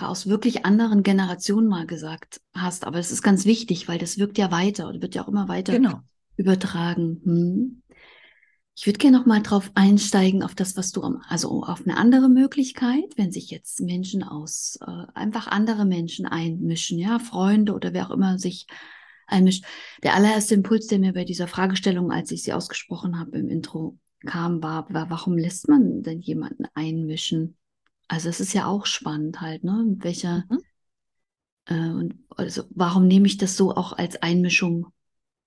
aus 0.00 0.28
wirklich 0.28 0.64
anderen 0.64 1.02
Generationen 1.02 1.66
mal 1.66 1.86
gesagt 1.86 2.40
hast. 2.54 2.86
Aber 2.86 2.98
es 2.98 3.10
ist 3.10 3.22
ganz 3.22 3.44
wichtig, 3.44 3.88
weil 3.88 3.98
das 3.98 4.16
wirkt 4.16 4.38
ja 4.38 4.52
weiter 4.52 4.86
und 4.88 5.02
wird 5.02 5.16
ja 5.16 5.24
auch 5.24 5.28
immer 5.28 5.48
weiter 5.48 5.72
genau. 5.72 6.00
übertragen. 6.36 7.20
Hm. 7.24 7.82
Ich 8.74 8.86
würde 8.86 8.98
gerne 8.98 9.18
noch 9.18 9.26
mal 9.26 9.42
drauf 9.42 9.70
einsteigen 9.74 10.42
auf 10.42 10.54
das, 10.54 10.76
was 10.76 10.92
du, 10.92 11.02
also 11.28 11.62
auf 11.64 11.82
eine 11.82 11.96
andere 11.96 12.28
Möglichkeit, 12.28 13.04
wenn 13.16 13.30
sich 13.30 13.50
jetzt 13.50 13.80
Menschen 13.80 14.22
aus, 14.22 14.78
äh, 14.80 15.06
einfach 15.14 15.46
andere 15.46 15.84
Menschen 15.84 16.26
einmischen, 16.26 16.98
ja, 16.98 17.18
Freunde 17.18 17.74
oder 17.74 17.92
wer 17.92 18.06
auch 18.06 18.12
immer 18.12 18.38
sich 18.38 18.66
einmischt. 19.32 19.64
Der 20.02 20.14
allererste 20.14 20.54
Impuls, 20.54 20.86
der 20.86 20.98
mir 20.98 21.12
bei 21.12 21.24
dieser 21.24 21.48
Fragestellung, 21.48 22.12
als 22.12 22.30
ich 22.30 22.42
sie 22.42 22.52
ausgesprochen 22.52 23.18
habe 23.18 23.38
im 23.38 23.48
Intro, 23.48 23.98
kam, 24.24 24.62
war, 24.62 24.92
war, 24.92 25.10
warum 25.10 25.36
lässt 25.36 25.68
man 25.68 26.02
denn 26.02 26.20
jemanden 26.20 26.64
einmischen? 26.74 27.56
Also 28.08 28.28
es 28.28 28.40
ist 28.40 28.52
ja 28.52 28.66
auch 28.66 28.86
spannend 28.86 29.40
halt, 29.40 29.64
ne? 29.64 29.84
Welcher 29.98 30.44
mhm. 30.48 30.58
äh, 31.66 31.90
und 31.90 32.14
also 32.36 32.64
warum 32.70 33.06
nehme 33.06 33.26
ich 33.26 33.38
das 33.38 33.56
so 33.56 33.74
auch 33.74 33.92
als 33.92 34.22
Einmischung 34.22 34.88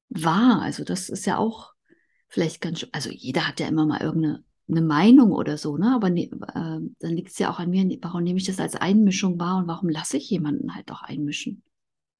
wahr? 0.10 0.62
Also 0.62 0.84
das 0.84 1.10
ist 1.10 1.26
ja 1.26 1.38
auch 1.38 1.74
vielleicht 2.28 2.62
ganz, 2.62 2.86
also 2.92 3.10
jeder 3.12 3.48
hat 3.48 3.60
ja 3.60 3.68
immer 3.68 3.86
mal 3.86 4.02
irgendeine 4.02 4.44
eine 4.68 4.82
Meinung 4.82 5.32
oder 5.32 5.58
so, 5.58 5.78
ne? 5.78 5.94
Aber 5.94 6.10
ne, 6.10 6.24
äh, 6.24 6.30
dann 7.00 7.14
liegt 7.14 7.32
es 7.32 7.38
ja 7.38 7.52
auch 7.52 7.60
an 7.60 7.70
mir, 7.70 7.86
warum 8.02 8.24
nehme 8.24 8.40
ich 8.40 8.46
das 8.46 8.60
als 8.60 8.76
Einmischung 8.76 9.40
wahr 9.40 9.58
und 9.58 9.68
warum 9.68 9.90
lasse 9.90 10.18
ich 10.18 10.30
jemanden 10.30 10.74
halt 10.74 10.92
auch 10.92 11.04
einmischen? 11.04 11.62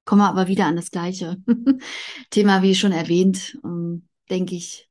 Kommen 0.06 0.22
wir 0.22 0.28
aber 0.28 0.46
wieder 0.46 0.66
an 0.66 0.76
das 0.76 0.90
gleiche 0.90 1.36
Thema, 2.30 2.62
wie 2.62 2.74
schon 2.74 2.92
erwähnt, 2.92 3.58
ähm, 3.64 4.08
denke 4.30 4.54
ich, 4.54 4.88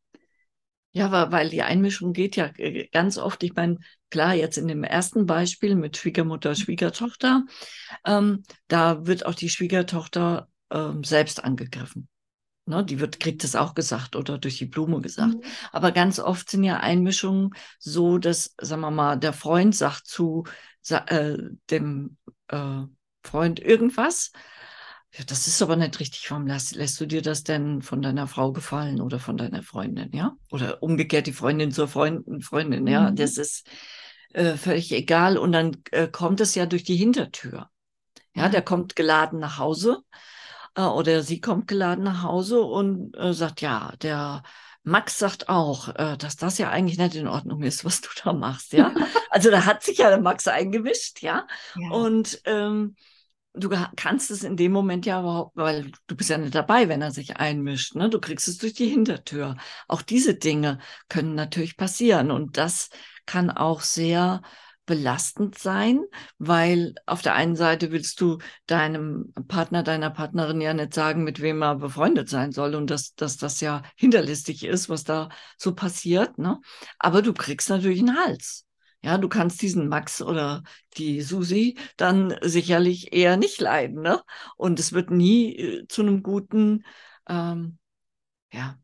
ja, 0.91 1.31
weil 1.31 1.50
die 1.50 1.62
Einmischung 1.62 2.13
geht 2.13 2.36
ja 2.36 2.51
äh, 2.57 2.88
ganz 2.88 3.17
oft, 3.17 3.41
ich 3.43 3.53
meine, 3.55 3.79
klar, 4.10 4.34
jetzt 4.34 4.57
in 4.57 4.67
dem 4.67 4.84
ersten 4.84 5.25
Beispiel 5.25 5.75
mit 5.75 5.98
Schwiegermutter. 5.98 6.55
Schwiegertochter, 6.55 7.43
ähm, 8.05 8.43
da 8.67 9.05
wird 9.05 9.25
auch 9.25 9.36
die 9.36 9.50
Schwiegertochter 9.50 10.48
ähm, 10.69 11.03
selbst 11.03 11.43
angegriffen. 11.43 12.07
Ne, 12.65 12.84
die 12.84 13.00
wird, 13.00 13.19
kriegt 13.19 13.43
es 13.43 13.55
auch 13.55 13.74
gesagt 13.74 14.15
oder 14.15 14.38
durch 14.38 14.57
die 14.57 14.65
Blume 14.65 15.00
gesagt. 15.00 15.36
Mhm. 15.36 15.41
Aber 15.72 15.91
ganz 15.91 16.19
oft 16.19 16.50
sind 16.50 16.63
ja 16.63 16.77
Einmischungen 16.77 17.51
so, 17.77 18.17
dass, 18.17 18.55
sagen 18.60 18.81
wir 18.81 18.91
mal, 18.91 19.17
der 19.17 19.34
Freund 19.34 19.75
sagt 19.75 20.07
zu 20.07 20.45
äh, 20.89 21.38
dem 21.69 22.17
äh, 22.48 22.84
Freund 23.22 23.60
irgendwas 23.60 24.31
ja, 25.17 25.24
das 25.25 25.48
ist 25.48 25.62
aber 25.62 25.75
nicht 25.75 26.00
richtig. 26.00 26.29
Warum 26.29 26.48
lässt, 26.48 26.75
lässt 26.75 27.00
du 27.00 27.05
dir 27.05 27.22
das 27.22 27.43
denn 27.43 27.81
von 27.81 28.01
deiner 28.01 28.27
Frau 28.27 28.51
gefallen 28.51 29.01
oder 29.01 29.19
von 29.19 29.38
deiner 29.38 29.63
Freundin, 29.63 30.12
ja? 30.13 30.36
Oder 30.51 30.84
umgekehrt 30.84 31.27
die 31.27 31.34
Freundin 31.34 31.72
zur 31.72 31.88
Freundin, 31.88 32.41
Freundin, 32.41 32.88
ja? 32.88 33.12
Mhm. 33.12 33.15
Das 33.15 33.38
ist, 33.38 33.67
äh, 34.36 34.57
völlig 34.57 34.91
egal. 34.91 35.38
Und 35.38 35.53
dann 35.53 35.77
äh, 35.91 36.07
kommt 36.07 36.41
es 36.41 36.55
ja 36.55 36.65
durch 36.65 36.84
die 36.84 36.98
Hintertür. 36.98 37.69
Ja, 38.34 38.43
ja. 38.43 38.50
der 38.50 38.62
kommt 38.62 38.95
geladen 38.95 39.39
nach 39.39 39.57
Hause 39.57 40.01
äh, 40.75 40.81
oder 40.81 41.24
sie 41.24 41.39
kommt 41.39 41.67
geladen 41.67 42.03
nach 42.03 42.22
Hause 42.22 42.62
und 42.62 43.15
äh, 43.15 43.34
sagt, 43.34 43.62
ja, 43.62 43.93
der 44.01 44.43
Max 44.84 45.17
sagt 45.17 45.48
auch, 45.48 45.88
äh, 45.95 46.17
dass 46.17 46.36
das 46.36 46.57
ja 46.57 46.69
eigentlich 46.69 46.98
nicht 46.98 47.15
in 47.15 47.27
Ordnung 47.27 47.63
ist, 47.63 47.86
was 47.86 48.01
du 48.01 48.10
da 48.24 48.34
machst, 48.34 48.74
ja. 48.74 48.93
also 49.29 49.50
da 49.50 49.65
hat 49.65 49.84
sich 49.84 50.00
ja 50.00 50.10
der 50.10 50.22
Max 50.22 50.48
eingemischt, 50.48 51.22
ja. 51.22 51.48
ja. 51.75 51.89
Und 51.91 52.41
ähm, 52.43 52.95
du 53.57 53.69
kannst 53.95 54.31
es 54.31 54.43
in 54.43 54.57
dem 54.57 54.71
Moment 54.71 55.05
ja 55.05 55.19
überhaupt, 55.21 55.55
weil 55.55 55.91
du 56.07 56.15
bist 56.15 56.29
ja 56.29 56.38
nicht 56.38 56.55
dabei, 56.55 56.89
wenn 56.89 57.01
er 57.01 57.12
sich 57.12 57.38
einmischt. 57.38 57.95
Ne? 57.95 58.09
Du 58.09 58.19
kriegst 58.19 58.47
es 58.47 58.57
durch 58.57 58.74
die 58.74 58.88
Hintertür. 58.88 59.55
Auch 59.88 60.01
diese 60.01 60.35
Dinge 60.35 60.79
können 61.09 61.35
natürlich 61.35 61.77
passieren 61.77 62.31
und 62.31 62.57
das 62.57 62.89
kann 63.25 63.50
auch 63.50 63.81
sehr 63.81 64.41
belastend 64.85 65.57
sein, 65.57 66.03
weil 66.38 66.93
auf 67.05 67.21
der 67.21 67.33
einen 67.33 67.55
Seite 67.55 67.91
willst 67.91 68.21
du 68.21 68.38
deinem 68.67 69.33
Partner, 69.47 69.83
deiner 69.83 70.12
Partnerin 70.12 70.62
ja 70.62 70.74
nicht 70.74 70.93
sagen, 70.93 71.24
mit 71.24 71.41
wem 71.41 71.63
er 71.63 71.75
befreundet 71.75 72.29
sein 72.29 72.51
soll 72.51 72.75
und 72.75 72.89
dass, 72.89 73.15
dass 73.15 73.38
das 73.38 73.62
ja 73.62 73.81
hinterlistig 73.95 74.63
ist, 74.63 74.88
was 74.89 75.03
da 75.03 75.29
so 75.57 75.74
passiert. 75.74 76.38
Ne? 76.38 76.59
Aber 77.00 77.21
du 77.21 77.33
kriegst 77.33 77.69
natürlich 77.69 78.00
einen 78.00 78.15
Hals. 78.15 78.65
Ja, 79.05 79.19
du 79.19 79.29
kannst 79.29 79.62
diesen 79.62 79.88
Max 79.88 80.19
oder 80.19 80.63
die 80.97 81.21
Susi 81.21 81.77
dann 81.95 82.35
sicherlich 82.41 83.13
eher 83.13 83.38
nicht 83.38 83.62
leiden. 83.62 84.01
Ne? 84.01 84.24
Und 84.57 84.79
es 84.79 84.93
wird 84.93 85.12
nie 85.12 85.55
äh, 85.55 85.88
zu 85.88 86.01
einem 86.01 86.24
guten, 86.24 86.83
ähm, 87.29 87.77
ja, 88.51 88.79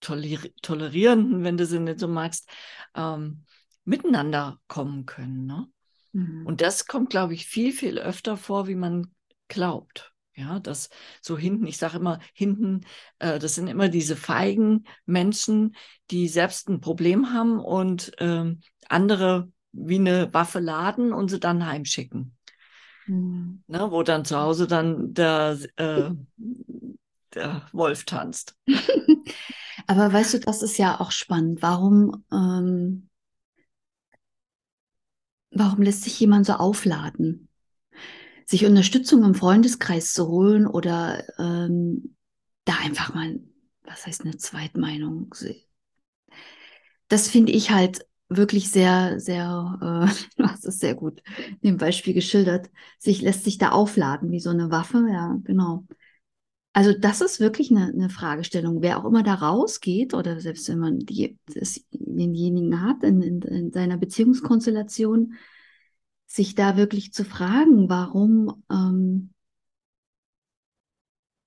tolerierenden, 0.00 1.42
wenn 1.42 1.56
du 1.56 1.66
sie 1.66 1.80
nicht 1.80 1.98
so 1.98 2.06
magst, 2.06 2.48
ähm, 2.94 3.46
miteinander 3.84 4.60
kommen 4.68 5.06
können. 5.06 5.46
Ne? 5.46 5.66
Mhm. 6.12 6.46
Und 6.46 6.60
das 6.60 6.86
kommt, 6.86 7.10
glaube 7.10 7.34
ich, 7.34 7.46
viel, 7.46 7.72
viel 7.72 7.98
öfter 7.98 8.36
vor, 8.36 8.68
wie 8.68 8.76
man 8.76 9.12
glaubt. 9.48 10.12
Ja, 10.36 10.60
das 10.60 10.88
so 11.20 11.36
hinten, 11.36 11.66
ich 11.66 11.78
sage 11.78 11.96
immer, 11.96 12.20
hinten, 12.32 12.82
äh, 13.18 13.40
das 13.40 13.56
sind 13.56 13.66
immer 13.66 13.88
diese 13.88 14.14
feigen 14.14 14.84
Menschen, 15.04 15.74
die 16.12 16.28
selbst 16.28 16.68
ein 16.68 16.80
Problem 16.80 17.32
haben 17.32 17.58
und 17.58 18.12
ähm, 18.18 18.60
andere 18.88 19.52
wie 19.74 19.96
eine 19.96 20.32
Waffe 20.32 20.60
laden 20.60 21.12
und 21.12 21.28
sie 21.28 21.40
dann 21.40 21.66
heimschicken. 21.66 22.36
Mhm. 23.06 23.62
Ne, 23.66 23.90
wo 23.90 24.02
dann 24.02 24.24
zu 24.24 24.38
Hause 24.38 24.66
dann 24.66 25.12
der, 25.14 25.58
äh, 25.76 26.10
der 27.34 27.66
Wolf 27.72 28.04
tanzt. 28.04 28.56
Aber 29.86 30.12
weißt 30.12 30.34
du, 30.34 30.40
das 30.40 30.62
ist 30.62 30.78
ja 30.78 31.00
auch 31.00 31.10
spannend. 31.10 31.60
Warum, 31.60 32.24
ähm, 32.32 33.10
warum 35.50 35.82
lässt 35.82 36.04
sich 36.04 36.18
jemand 36.20 36.46
so 36.46 36.54
aufladen? 36.54 37.48
Sich 38.46 38.64
Unterstützung 38.64 39.24
im 39.24 39.34
Freundeskreis 39.34 40.12
zu 40.12 40.28
holen 40.28 40.66
oder 40.66 41.24
ähm, 41.38 42.16
da 42.64 42.74
einfach 42.82 43.14
mal, 43.14 43.40
was 43.82 44.06
heißt 44.06 44.22
eine 44.22 44.36
Zweitmeinung? 44.36 45.34
Das 47.08 47.28
finde 47.28 47.52
ich 47.52 47.70
halt 47.70 48.06
wirklich 48.28 48.70
sehr, 48.70 49.20
sehr, 49.20 50.08
äh, 50.08 50.14
du 50.36 50.44
hast 50.44 50.64
es 50.64 50.78
sehr 50.78 50.94
gut 50.94 51.22
in 51.60 51.70
dem 51.70 51.76
Beispiel 51.76 52.14
geschildert, 52.14 52.70
sich 52.98 53.22
lässt 53.22 53.44
sich 53.44 53.58
da 53.58 53.70
aufladen 53.70 54.30
wie 54.30 54.40
so 54.40 54.50
eine 54.50 54.70
Waffe, 54.70 55.06
ja, 55.10 55.38
genau. 55.44 55.86
Also 56.72 56.92
das 56.92 57.20
ist 57.20 57.38
wirklich 57.38 57.70
eine, 57.70 57.86
eine 57.86 58.10
Fragestellung. 58.10 58.82
Wer 58.82 58.98
auch 58.98 59.04
immer 59.04 59.22
da 59.22 59.34
rausgeht 59.34 60.12
oder 60.12 60.40
selbst 60.40 60.68
wenn 60.68 60.80
man 60.80 60.98
die, 60.98 61.38
das, 61.46 61.80
denjenigen 61.92 62.82
hat 62.82 63.04
in, 63.04 63.22
in, 63.22 63.42
in 63.42 63.72
seiner 63.72 63.96
Beziehungskonstellation, 63.96 65.34
sich 66.26 66.56
da 66.56 66.76
wirklich 66.76 67.12
zu 67.12 67.24
fragen, 67.24 67.88
warum, 67.88 68.64
ähm, 68.70 69.30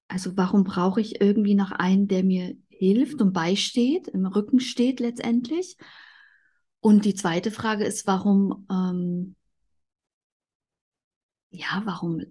also 0.07 0.37
warum 0.37 0.63
brauche 0.63 1.01
ich 1.01 1.19
irgendwie 1.19 1.55
noch 1.55 1.71
einen, 1.71 2.07
der 2.07 2.23
mir 2.23 2.55
hilft 2.69 3.21
und 3.21 3.33
beisteht, 3.33 4.07
im 4.07 4.25
Rücken 4.25 4.61
steht 4.61 5.01
letztendlich 5.01 5.77
und 6.87 7.03
die 7.03 7.15
zweite 7.15 7.51
Frage 7.51 7.83
ist, 7.83 8.07
warum, 8.07 8.65
ähm, 8.71 9.35
ja, 11.49 11.81
warum 11.83 12.21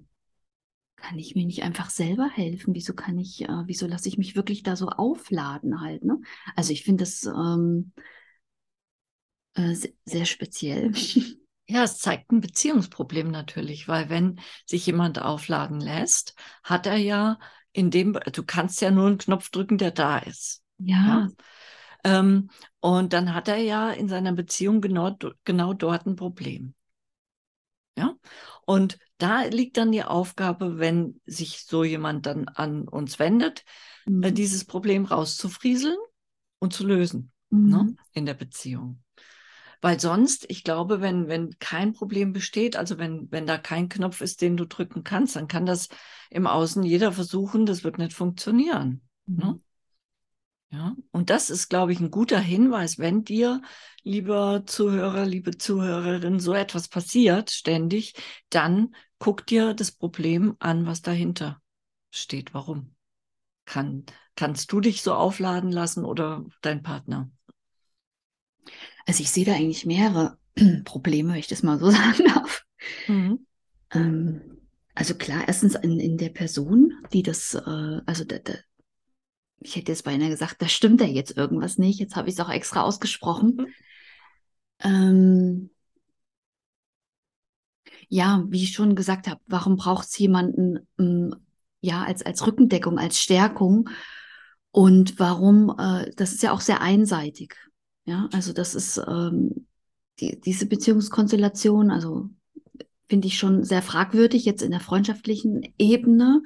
kann 0.96 1.18
ich 1.18 1.34
mir 1.34 1.44
nicht 1.44 1.62
einfach 1.62 1.90
selber 1.90 2.30
helfen? 2.30 2.74
Wieso 2.74 2.94
kann 2.94 3.18
ich, 3.18 3.42
äh, 3.42 3.64
wieso 3.66 3.86
lasse 3.86 4.08
ich 4.08 4.16
mich 4.16 4.34
wirklich 4.34 4.62
da 4.62 4.74
so 4.74 4.88
aufladen 4.88 5.82
halt, 5.82 6.06
ne? 6.06 6.22
Also 6.54 6.72
ich 6.72 6.84
finde 6.84 7.02
das 7.02 7.24
ähm, 7.24 7.92
äh, 9.56 9.74
sehr, 9.74 9.92
sehr 10.06 10.24
speziell. 10.24 10.92
Ja, 11.68 11.82
es 11.82 11.98
zeigt 11.98 12.30
ein 12.30 12.40
Beziehungsproblem 12.40 13.28
natürlich, 13.32 13.88
weil 13.88 14.08
wenn 14.08 14.38
sich 14.66 14.86
jemand 14.86 15.20
aufladen 15.20 15.80
lässt, 15.80 16.36
hat 16.62 16.86
er 16.86 16.96
ja 16.96 17.40
in 17.72 17.90
dem, 17.90 18.12
du 18.32 18.44
kannst 18.44 18.80
ja 18.80 18.92
nur 18.92 19.08
einen 19.08 19.18
Knopf 19.18 19.50
drücken, 19.50 19.76
der 19.76 19.90
da 19.90 20.18
ist. 20.18 20.62
Ja. 20.78 20.96
ja? 20.96 21.28
Ähm, 22.06 22.50
und 22.78 23.12
dann 23.12 23.34
hat 23.34 23.48
er 23.48 23.56
ja 23.56 23.90
in 23.90 24.08
seiner 24.08 24.32
Beziehung 24.32 24.80
genau, 24.80 25.16
genau 25.44 25.74
dort 25.74 26.06
ein 26.06 26.14
Problem. 26.14 26.74
Ja, 27.98 28.14
und 28.64 28.98
da 29.18 29.42
liegt 29.42 29.76
dann 29.76 29.90
die 29.90 30.04
Aufgabe, 30.04 30.78
wenn 30.78 31.20
sich 31.24 31.64
so 31.64 31.82
jemand 31.82 32.26
dann 32.26 32.46
an 32.48 32.86
uns 32.86 33.18
wendet, 33.18 33.64
äh, 34.06 34.10
mhm. 34.10 34.22
äh, 34.22 34.32
dieses 34.32 34.64
Problem 34.64 35.04
rauszufrieseln 35.04 35.96
und 36.58 36.72
zu 36.72 36.86
lösen 36.86 37.32
ne, 37.50 37.58
mhm. 37.58 37.70
ne, 37.70 37.96
in 38.12 38.26
der 38.26 38.34
Beziehung. 38.34 39.02
Weil 39.80 39.98
sonst, 39.98 40.46
ich 40.48 40.62
glaube, 40.62 41.00
wenn, 41.00 41.28
wenn 41.28 41.58
kein 41.58 41.92
Problem 41.92 42.32
besteht, 42.32 42.76
also 42.76 42.98
wenn, 42.98 43.30
wenn 43.30 43.46
da 43.46 43.58
kein 43.58 43.88
Knopf 43.88 44.20
ist, 44.20 44.40
den 44.42 44.56
du 44.56 44.64
drücken 44.66 45.04
kannst, 45.04 45.36
dann 45.36 45.48
kann 45.48 45.66
das 45.66 45.88
im 46.30 46.46
Außen 46.46 46.82
jeder 46.82 47.12
versuchen, 47.12 47.66
das 47.66 47.84
wird 47.84 47.98
nicht 47.98 48.12
funktionieren. 48.12 49.02
Ne? 49.26 49.34
Mhm. 49.44 49.50
Ne? 49.50 49.60
Ja, 50.70 50.96
und 51.12 51.30
das 51.30 51.48
ist, 51.48 51.68
glaube 51.68 51.92
ich, 51.92 52.00
ein 52.00 52.10
guter 52.10 52.40
Hinweis, 52.40 52.98
wenn 52.98 53.24
dir, 53.24 53.62
lieber 54.02 54.64
Zuhörer, 54.66 55.24
liebe 55.24 55.56
Zuhörerin, 55.56 56.40
so 56.40 56.54
etwas 56.54 56.88
passiert 56.88 57.50
ständig, 57.50 58.14
dann 58.50 58.94
guck 59.18 59.46
dir 59.46 59.74
das 59.74 59.92
Problem 59.92 60.56
an, 60.58 60.86
was 60.86 61.02
dahinter 61.02 61.62
steht. 62.10 62.52
Warum? 62.52 62.94
Kann, 63.64 64.04
kannst 64.34 64.72
du 64.72 64.80
dich 64.80 65.02
so 65.02 65.14
aufladen 65.14 65.70
lassen 65.70 66.04
oder 66.04 66.44
dein 66.62 66.82
Partner? 66.82 67.30
Also 69.06 69.22
ich 69.22 69.30
sehe 69.30 69.44
da 69.44 69.52
eigentlich 69.52 69.86
mehrere 69.86 70.38
Probleme, 70.84 71.30
wenn 71.32 71.38
ich 71.38 71.48
das 71.48 71.62
mal 71.62 71.78
so 71.78 71.90
sagen 71.90 72.24
darf. 72.26 72.64
Mhm. 73.06 73.46
Ähm, 73.92 74.40
also 74.94 75.14
klar, 75.14 75.44
erstens 75.46 75.74
in, 75.76 76.00
in 76.00 76.18
der 76.18 76.30
Person, 76.30 76.92
die 77.12 77.22
das, 77.22 77.54
äh, 77.54 78.00
also 78.06 78.24
der, 78.24 78.40
der, 78.40 78.58
ich 79.60 79.76
hätte 79.76 79.92
jetzt 79.92 80.04
beinahe 80.04 80.28
gesagt, 80.28 80.60
da 80.60 80.68
stimmt 80.68 81.00
ja 81.00 81.06
jetzt 81.06 81.36
irgendwas 81.36 81.78
nicht. 81.78 81.98
Jetzt 81.98 82.16
habe 82.16 82.28
ich 82.28 82.34
es 82.34 82.40
auch 82.40 82.50
extra 82.50 82.82
ausgesprochen. 82.82 83.56
Mhm. 83.56 83.66
Ähm, 84.80 85.70
ja, 88.08 88.44
wie 88.48 88.62
ich 88.62 88.72
schon 88.72 88.94
gesagt 88.94 89.28
habe, 89.28 89.40
warum 89.46 89.76
braucht 89.76 90.06
es 90.06 90.18
jemanden 90.18 90.86
ähm, 90.98 91.34
ja 91.80 92.04
als, 92.04 92.24
als 92.24 92.46
Rückendeckung, 92.46 92.98
als 92.98 93.20
Stärkung? 93.20 93.88
Und 94.70 95.18
warum, 95.18 95.74
äh, 95.78 96.10
das 96.16 96.32
ist 96.32 96.42
ja 96.42 96.52
auch 96.52 96.60
sehr 96.60 96.80
einseitig. 96.80 97.56
Ja, 98.04 98.28
also 98.32 98.52
das 98.52 98.74
ist 98.74 98.98
ähm, 98.98 99.66
die, 100.20 100.40
diese 100.40 100.66
Beziehungskonstellation, 100.66 101.90
also 101.90 102.28
finde 103.08 103.26
ich 103.26 103.38
schon 103.38 103.64
sehr 103.64 103.82
fragwürdig 103.82 104.44
jetzt 104.44 104.62
in 104.62 104.70
der 104.70 104.80
freundschaftlichen 104.80 105.62
Ebene 105.78 106.42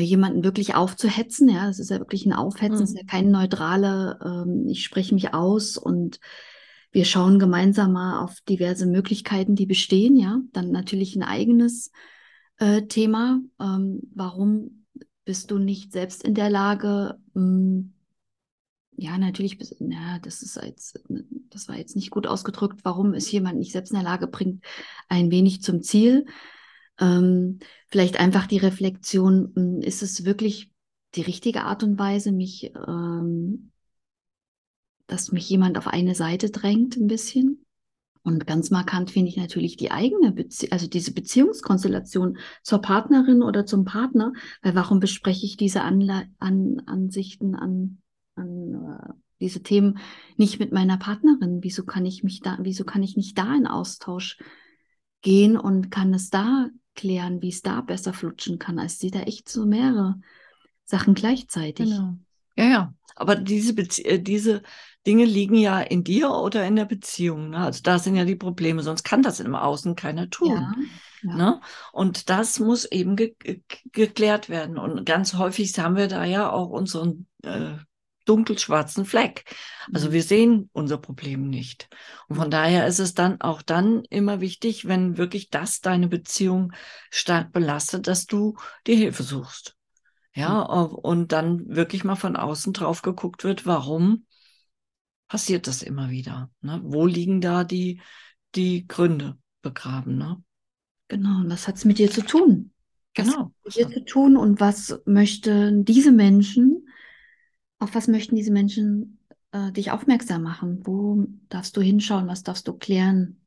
jemanden 0.00 0.44
wirklich 0.44 0.74
aufzuhetzen. 0.74 1.48
Ja, 1.48 1.66
das 1.66 1.78
ist 1.78 1.90
ja 1.90 1.98
wirklich 1.98 2.26
ein 2.26 2.32
Aufhetzen, 2.32 2.78
mhm. 2.78 2.84
ist 2.84 2.96
ja 2.96 3.04
kein 3.04 3.30
neutrale, 3.30 4.18
ähm, 4.24 4.66
ich 4.68 4.84
spreche 4.84 5.14
mich 5.14 5.34
aus 5.34 5.76
und 5.76 6.20
wir 6.92 7.04
schauen 7.04 7.38
gemeinsam 7.38 7.92
mal 7.92 8.22
auf 8.22 8.40
diverse 8.48 8.86
Möglichkeiten, 8.86 9.56
die 9.56 9.66
bestehen. 9.66 10.16
Ja, 10.16 10.40
dann 10.52 10.70
natürlich 10.70 11.16
ein 11.16 11.24
eigenes 11.24 11.90
äh, 12.58 12.82
Thema. 12.82 13.40
Ähm, 13.60 14.00
warum 14.14 14.86
bist 15.24 15.50
du 15.50 15.58
nicht 15.58 15.92
selbst 15.92 16.22
in 16.22 16.34
der 16.34 16.50
Lage, 16.50 17.18
mh, 17.34 17.42
hm, 17.42 17.94
ja, 18.96 19.18
natürlich, 19.18 19.58
ja, 19.80 20.20
das 20.20 20.42
ist 20.42 20.56
jetzt, 20.56 21.02
das 21.50 21.68
war 21.68 21.76
jetzt 21.76 21.96
nicht 21.96 22.10
gut 22.10 22.28
ausgedrückt. 22.28 22.80
Warum 22.84 23.12
ist 23.12 23.30
jemand 23.32 23.58
nicht 23.58 23.72
selbst 23.72 23.90
in 23.90 23.96
der 23.96 24.04
Lage, 24.04 24.28
bringt 24.28 24.64
ein 25.08 25.32
wenig 25.32 25.62
zum 25.62 25.82
Ziel. 25.82 26.26
Ähm, 27.00 27.58
vielleicht 27.88 28.18
einfach 28.20 28.46
die 28.46 28.58
Reflexion, 28.58 29.52
hm, 29.54 29.80
ist 29.80 30.02
es 30.02 30.24
wirklich 30.24 30.70
die 31.14 31.22
richtige 31.22 31.62
Art 31.62 31.82
und 31.82 31.98
Weise, 31.98 32.32
mich, 32.32 32.72
ähm, 32.74 33.70
dass 35.06 35.32
mich 35.32 35.48
jemand 35.48 35.78
auf 35.78 35.86
eine 35.86 36.14
Seite 36.14 36.50
drängt, 36.50 36.96
ein 36.96 37.06
bisschen? 37.06 37.64
Und 38.22 38.46
ganz 38.46 38.70
markant 38.70 39.10
finde 39.10 39.28
ich 39.28 39.36
natürlich 39.36 39.76
die 39.76 39.90
eigene 39.90 40.32
Beziehung, 40.32 40.72
also 40.72 40.86
diese 40.86 41.12
Beziehungskonstellation 41.12 42.38
zur 42.62 42.80
Partnerin 42.80 43.42
oder 43.42 43.66
zum 43.66 43.84
Partner, 43.84 44.32
weil 44.62 44.74
warum 44.74 44.98
bespreche 44.98 45.44
ich 45.44 45.58
diese 45.58 45.82
Anle 45.82 46.26
an 46.38 46.82
Ansichten, 46.86 47.54
an, 47.54 47.98
an 48.34 48.74
äh, 48.74 49.12
diese 49.40 49.62
Themen 49.62 49.98
nicht 50.38 50.58
mit 50.58 50.72
meiner 50.72 50.96
Partnerin? 50.96 51.58
Wieso 51.62 51.84
kann 51.84 52.06
ich 52.06 52.24
mich 52.24 52.40
da, 52.40 52.56
wieso 52.62 52.84
kann 52.84 53.02
ich 53.02 53.14
nicht 53.14 53.36
da 53.36 53.54
in 53.54 53.66
Austausch 53.66 54.38
gehen 55.20 55.58
und 55.58 55.90
kann 55.90 56.14
es 56.14 56.30
da 56.30 56.70
klären, 56.94 57.42
wie 57.42 57.48
es 57.48 57.62
da 57.62 57.80
besser 57.80 58.12
flutschen 58.12 58.58
kann, 58.58 58.78
als 58.78 58.98
sie 58.98 59.10
da 59.10 59.20
echt 59.20 59.48
so 59.48 59.66
mehrere 59.66 60.20
Sachen 60.84 61.14
gleichzeitig. 61.14 61.90
Genau. 61.90 62.14
Ja, 62.56 62.64
ja. 62.64 62.94
Aber 63.16 63.36
diese, 63.36 63.74
Bezie 63.74 64.04
äh, 64.04 64.20
diese 64.20 64.62
Dinge 65.06 65.24
liegen 65.24 65.56
ja 65.56 65.80
in 65.80 66.02
dir 66.02 66.30
oder 66.30 66.66
in 66.66 66.76
der 66.76 66.84
Beziehung. 66.84 67.50
Ne? 67.50 67.58
Also 67.58 67.80
da 67.82 67.98
sind 67.98 68.16
ja 68.16 68.24
die 68.24 68.36
Probleme, 68.36 68.82
sonst 68.82 69.04
kann 69.04 69.22
das 69.22 69.40
im 69.40 69.54
Außen 69.54 69.94
keiner 69.94 70.30
tun. 70.30 70.50
Ja, 70.50 70.74
ja. 71.22 71.36
Ne? 71.36 71.60
Und 71.92 72.28
das 72.30 72.58
muss 72.58 72.84
eben 72.86 73.16
ge 73.16 73.34
geklärt 73.92 74.48
werden. 74.48 74.78
Und 74.78 75.04
ganz 75.04 75.34
häufig 75.34 75.78
haben 75.78 75.96
wir 75.96 76.08
da 76.08 76.24
ja 76.24 76.50
auch 76.50 76.70
unseren 76.70 77.26
äh, 77.42 77.74
dunkelschwarzen 78.24 79.04
Fleck. 79.04 79.44
Also 79.92 80.08
mhm. 80.08 80.12
wir 80.12 80.22
sehen 80.22 80.70
unser 80.72 80.98
Problem 80.98 81.48
nicht. 81.48 81.88
Und 82.28 82.36
von 82.36 82.50
daher 82.50 82.86
ist 82.86 82.98
es 82.98 83.14
dann 83.14 83.40
auch 83.40 83.62
dann 83.62 84.04
immer 84.10 84.40
wichtig, 84.40 84.86
wenn 84.86 85.18
wirklich 85.18 85.50
das 85.50 85.80
deine 85.80 86.08
Beziehung 86.08 86.72
stark 87.10 87.52
belastet, 87.52 88.06
dass 88.06 88.26
du 88.26 88.56
die 88.86 88.96
Hilfe 88.96 89.22
suchst. 89.22 89.76
Ja, 90.34 90.64
mhm. 90.64 90.94
und 90.94 91.32
dann 91.32 91.64
wirklich 91.68 92.02
mal 92.04 92.16
von 92.16 92.36
außen 92.36 92.72
drauf 92.72 93.02
geguckt 93.02 93.44
wird, 93.44 93.66
warum 93.66 94.26
passiert 95.28 95.66
das 95.66 95.82
immer 95.82 96.10
wieder? 96.10 96.50
Ne? 96.60 96.80
Wo 96.84 97.06
liegen 97.06 97.40
da 97.40 97.64
die, 97.64 98.00
die 98.54 98.86
Gründe 98.86 99.38
begraben? 99.62 100.18
Ne? 100.18 100.42
Genau, 101.08 101.40
und 101.40 101.50
was 101.50 101.68
hat 101.68 101.76
es 101.76 101.84
mit 101.84 101.98
dir 101.98 102.10
zu 102.10 102.22
tun? 102.22 102.72
Genau. 103.14 103.52
Was 103.62 103.76
hat 103.76 103.88
mit 103.88 103.96
dir 103.96 103.98
zu 103.98 104.04
tun 104.04 104.36
und 104.36 104.60
was 104.60 105.00
möchten 105.06 105.84
diese 105.84 106.10
Menschen, 106.10 106.83
auf 107.84 107.94
was 107.94 108.08
möchten 108.08 108.34
diese 108.34 108.50
Menschen 108.50 109.18
äh, 109.52 109.70
dich 109.70 109.90
aufmerksam 109.90 110.42
machen? 110.42 110.80
Wo 110.84 111.26
darfst 111.48 111.76
du 111.76 111.80
hinschauen? 111.80 112.26
Was 112.26 112.42
darfst 112.42 112.66
du 112.66 112.72
klären? 112.72 113.40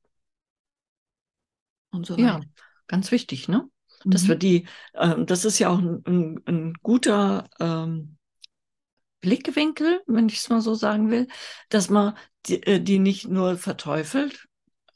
Und 1.91 2.05
so 2.05 2.13
weiter. 2.13 2.23
Ja, 2.23 2.41
ganz 2.87 3.11
wichtig, 3.11 3.47
ne? 3.47 3.67
Mhm. 4.05 4.11
Dass 4.11 4.27
wir 4.27 4.35
die, 4.35 4.67
äh, 4.93 5.25
das 5.25 5.43
ist 5.43 5.59
ja 5.59 5.69
auch 5.69 5.79
ein, 5.79 6.03
ein, 6.05 6.41
ein 6.45 6.73
guter 6.83 7.49
ähm, 7.59 8.17
Blickwinkel, 9.21 10.01
wenn 10.05 10.29
ich 10.29 10.37
es 10.37 10.49
mal 10.49 10.61
so 10.61 10.75
sagen 10.75 11.09
will, 11.09 11.27
dass 11.69 11.89
man 11.89 12.15
die, 12.45 12.61
äh, 12.63 12.79
die 12.79 12.99
nicht 12.99 13.27
nur 13.27 13.57
verteufelt, 13.57 14.47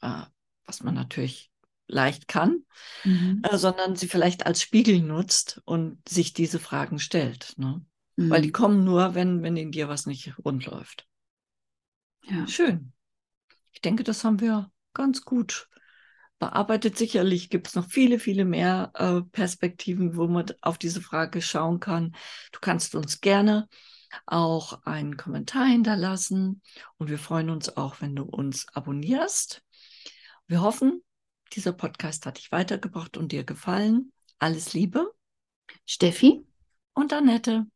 äh, 0.02 0.22
was 0.66 0.84
man 0.84 0.94
natürlich 0.94 1.52
leicht 1.88 2.28
kann, 2.28 2.64
mhm. 3.04 3.42
äh, 3.44 3.58
sondern 3.58 3.96
sie 3.96 4.08
vielleicht 4.08 4.46
als 4.46 4.62
Spiegel 4.62 5.02
nutzt 5.02 5.62
und 5.66 5.98
sich 6.08 6.34
diese 6.34 6.60
Fragen 6.60 7.00
stellt. 7.00 7.56
Ne? 7.58 7.84
Mhm. 8.26 8.30
Weil 8.30 8.42
die 8.42 8.50
mhm. 8.50 8.54
kommen 8.54 8.84
nur, 8.84 9.16
wenn, 9.16 9.44
wenn 9.44 9.58
in 9.58 9.72
dir 9.72 9.88
was 9.88 10.06
nicht 10.06 10.38
rund 10.44 10.66
läuft. 10.66 11.08
Ja. 12.24 12.48
Schön. 12.48 12.94
Ich 13.72 13.82
denke, 13.82 14.04
das 14.04 14.24
haben 14.24 14.40
wir 14.40 14.72
ganz 14.94 15.24
gut 15.24 15.68
bearbeitet. 16.40 16.98
Sicherlich 16.98 17.50
gibt 17.50 17.68
es 17.68 17.76
noch 17.76 17.90
viele, 17.90 18.20
viele 18.20 18.46
mehr 18.46 18.92
äh, 18.96 19.22
Perspektiven, 19.32 20.16
wo 20.16 20.28
man 20.28 20.46
auf 20.62 20.78
diese 20.78 21.02
Frage 21.02 21.42
schauen 21.42 21.80
kann. 21.80 22.16
Du 22.52 22.60
kannst 22.60 22.96
uns 22.96 23.22
gerne 23.22 23.68
auch 24.26 24.84
einen 24.84 25.16
Kommentar 25.16 25.66
hinterlassen 25.66 26.62
und 26.98 27.10
wir 27.10 27.20
freuen 27.20 27.50
uns 27.50 27.78
auch, 27.78 28.02
wenn 28.02 28.16
du 28.16 28.24
uns 28.24 28.68
abonnierst. 28.74 29.64
Wir 30.48 30.62
hoffen, 30.62 31.02
dieser 31.54 31.72
Podcast 31.72 32.26
hat 32.26 32.38
dich 32.38 32.52
weitergebracht 32.52 33.16
und 33.16 33.32
dir 33.32 33.46
gefallen. 33.46 34.12
Alles 34.38 34.74
Liebe. 34.74 35.12
Steffi 35.86 36.46
und 36.94 37.14
Annette. 37.14 37.68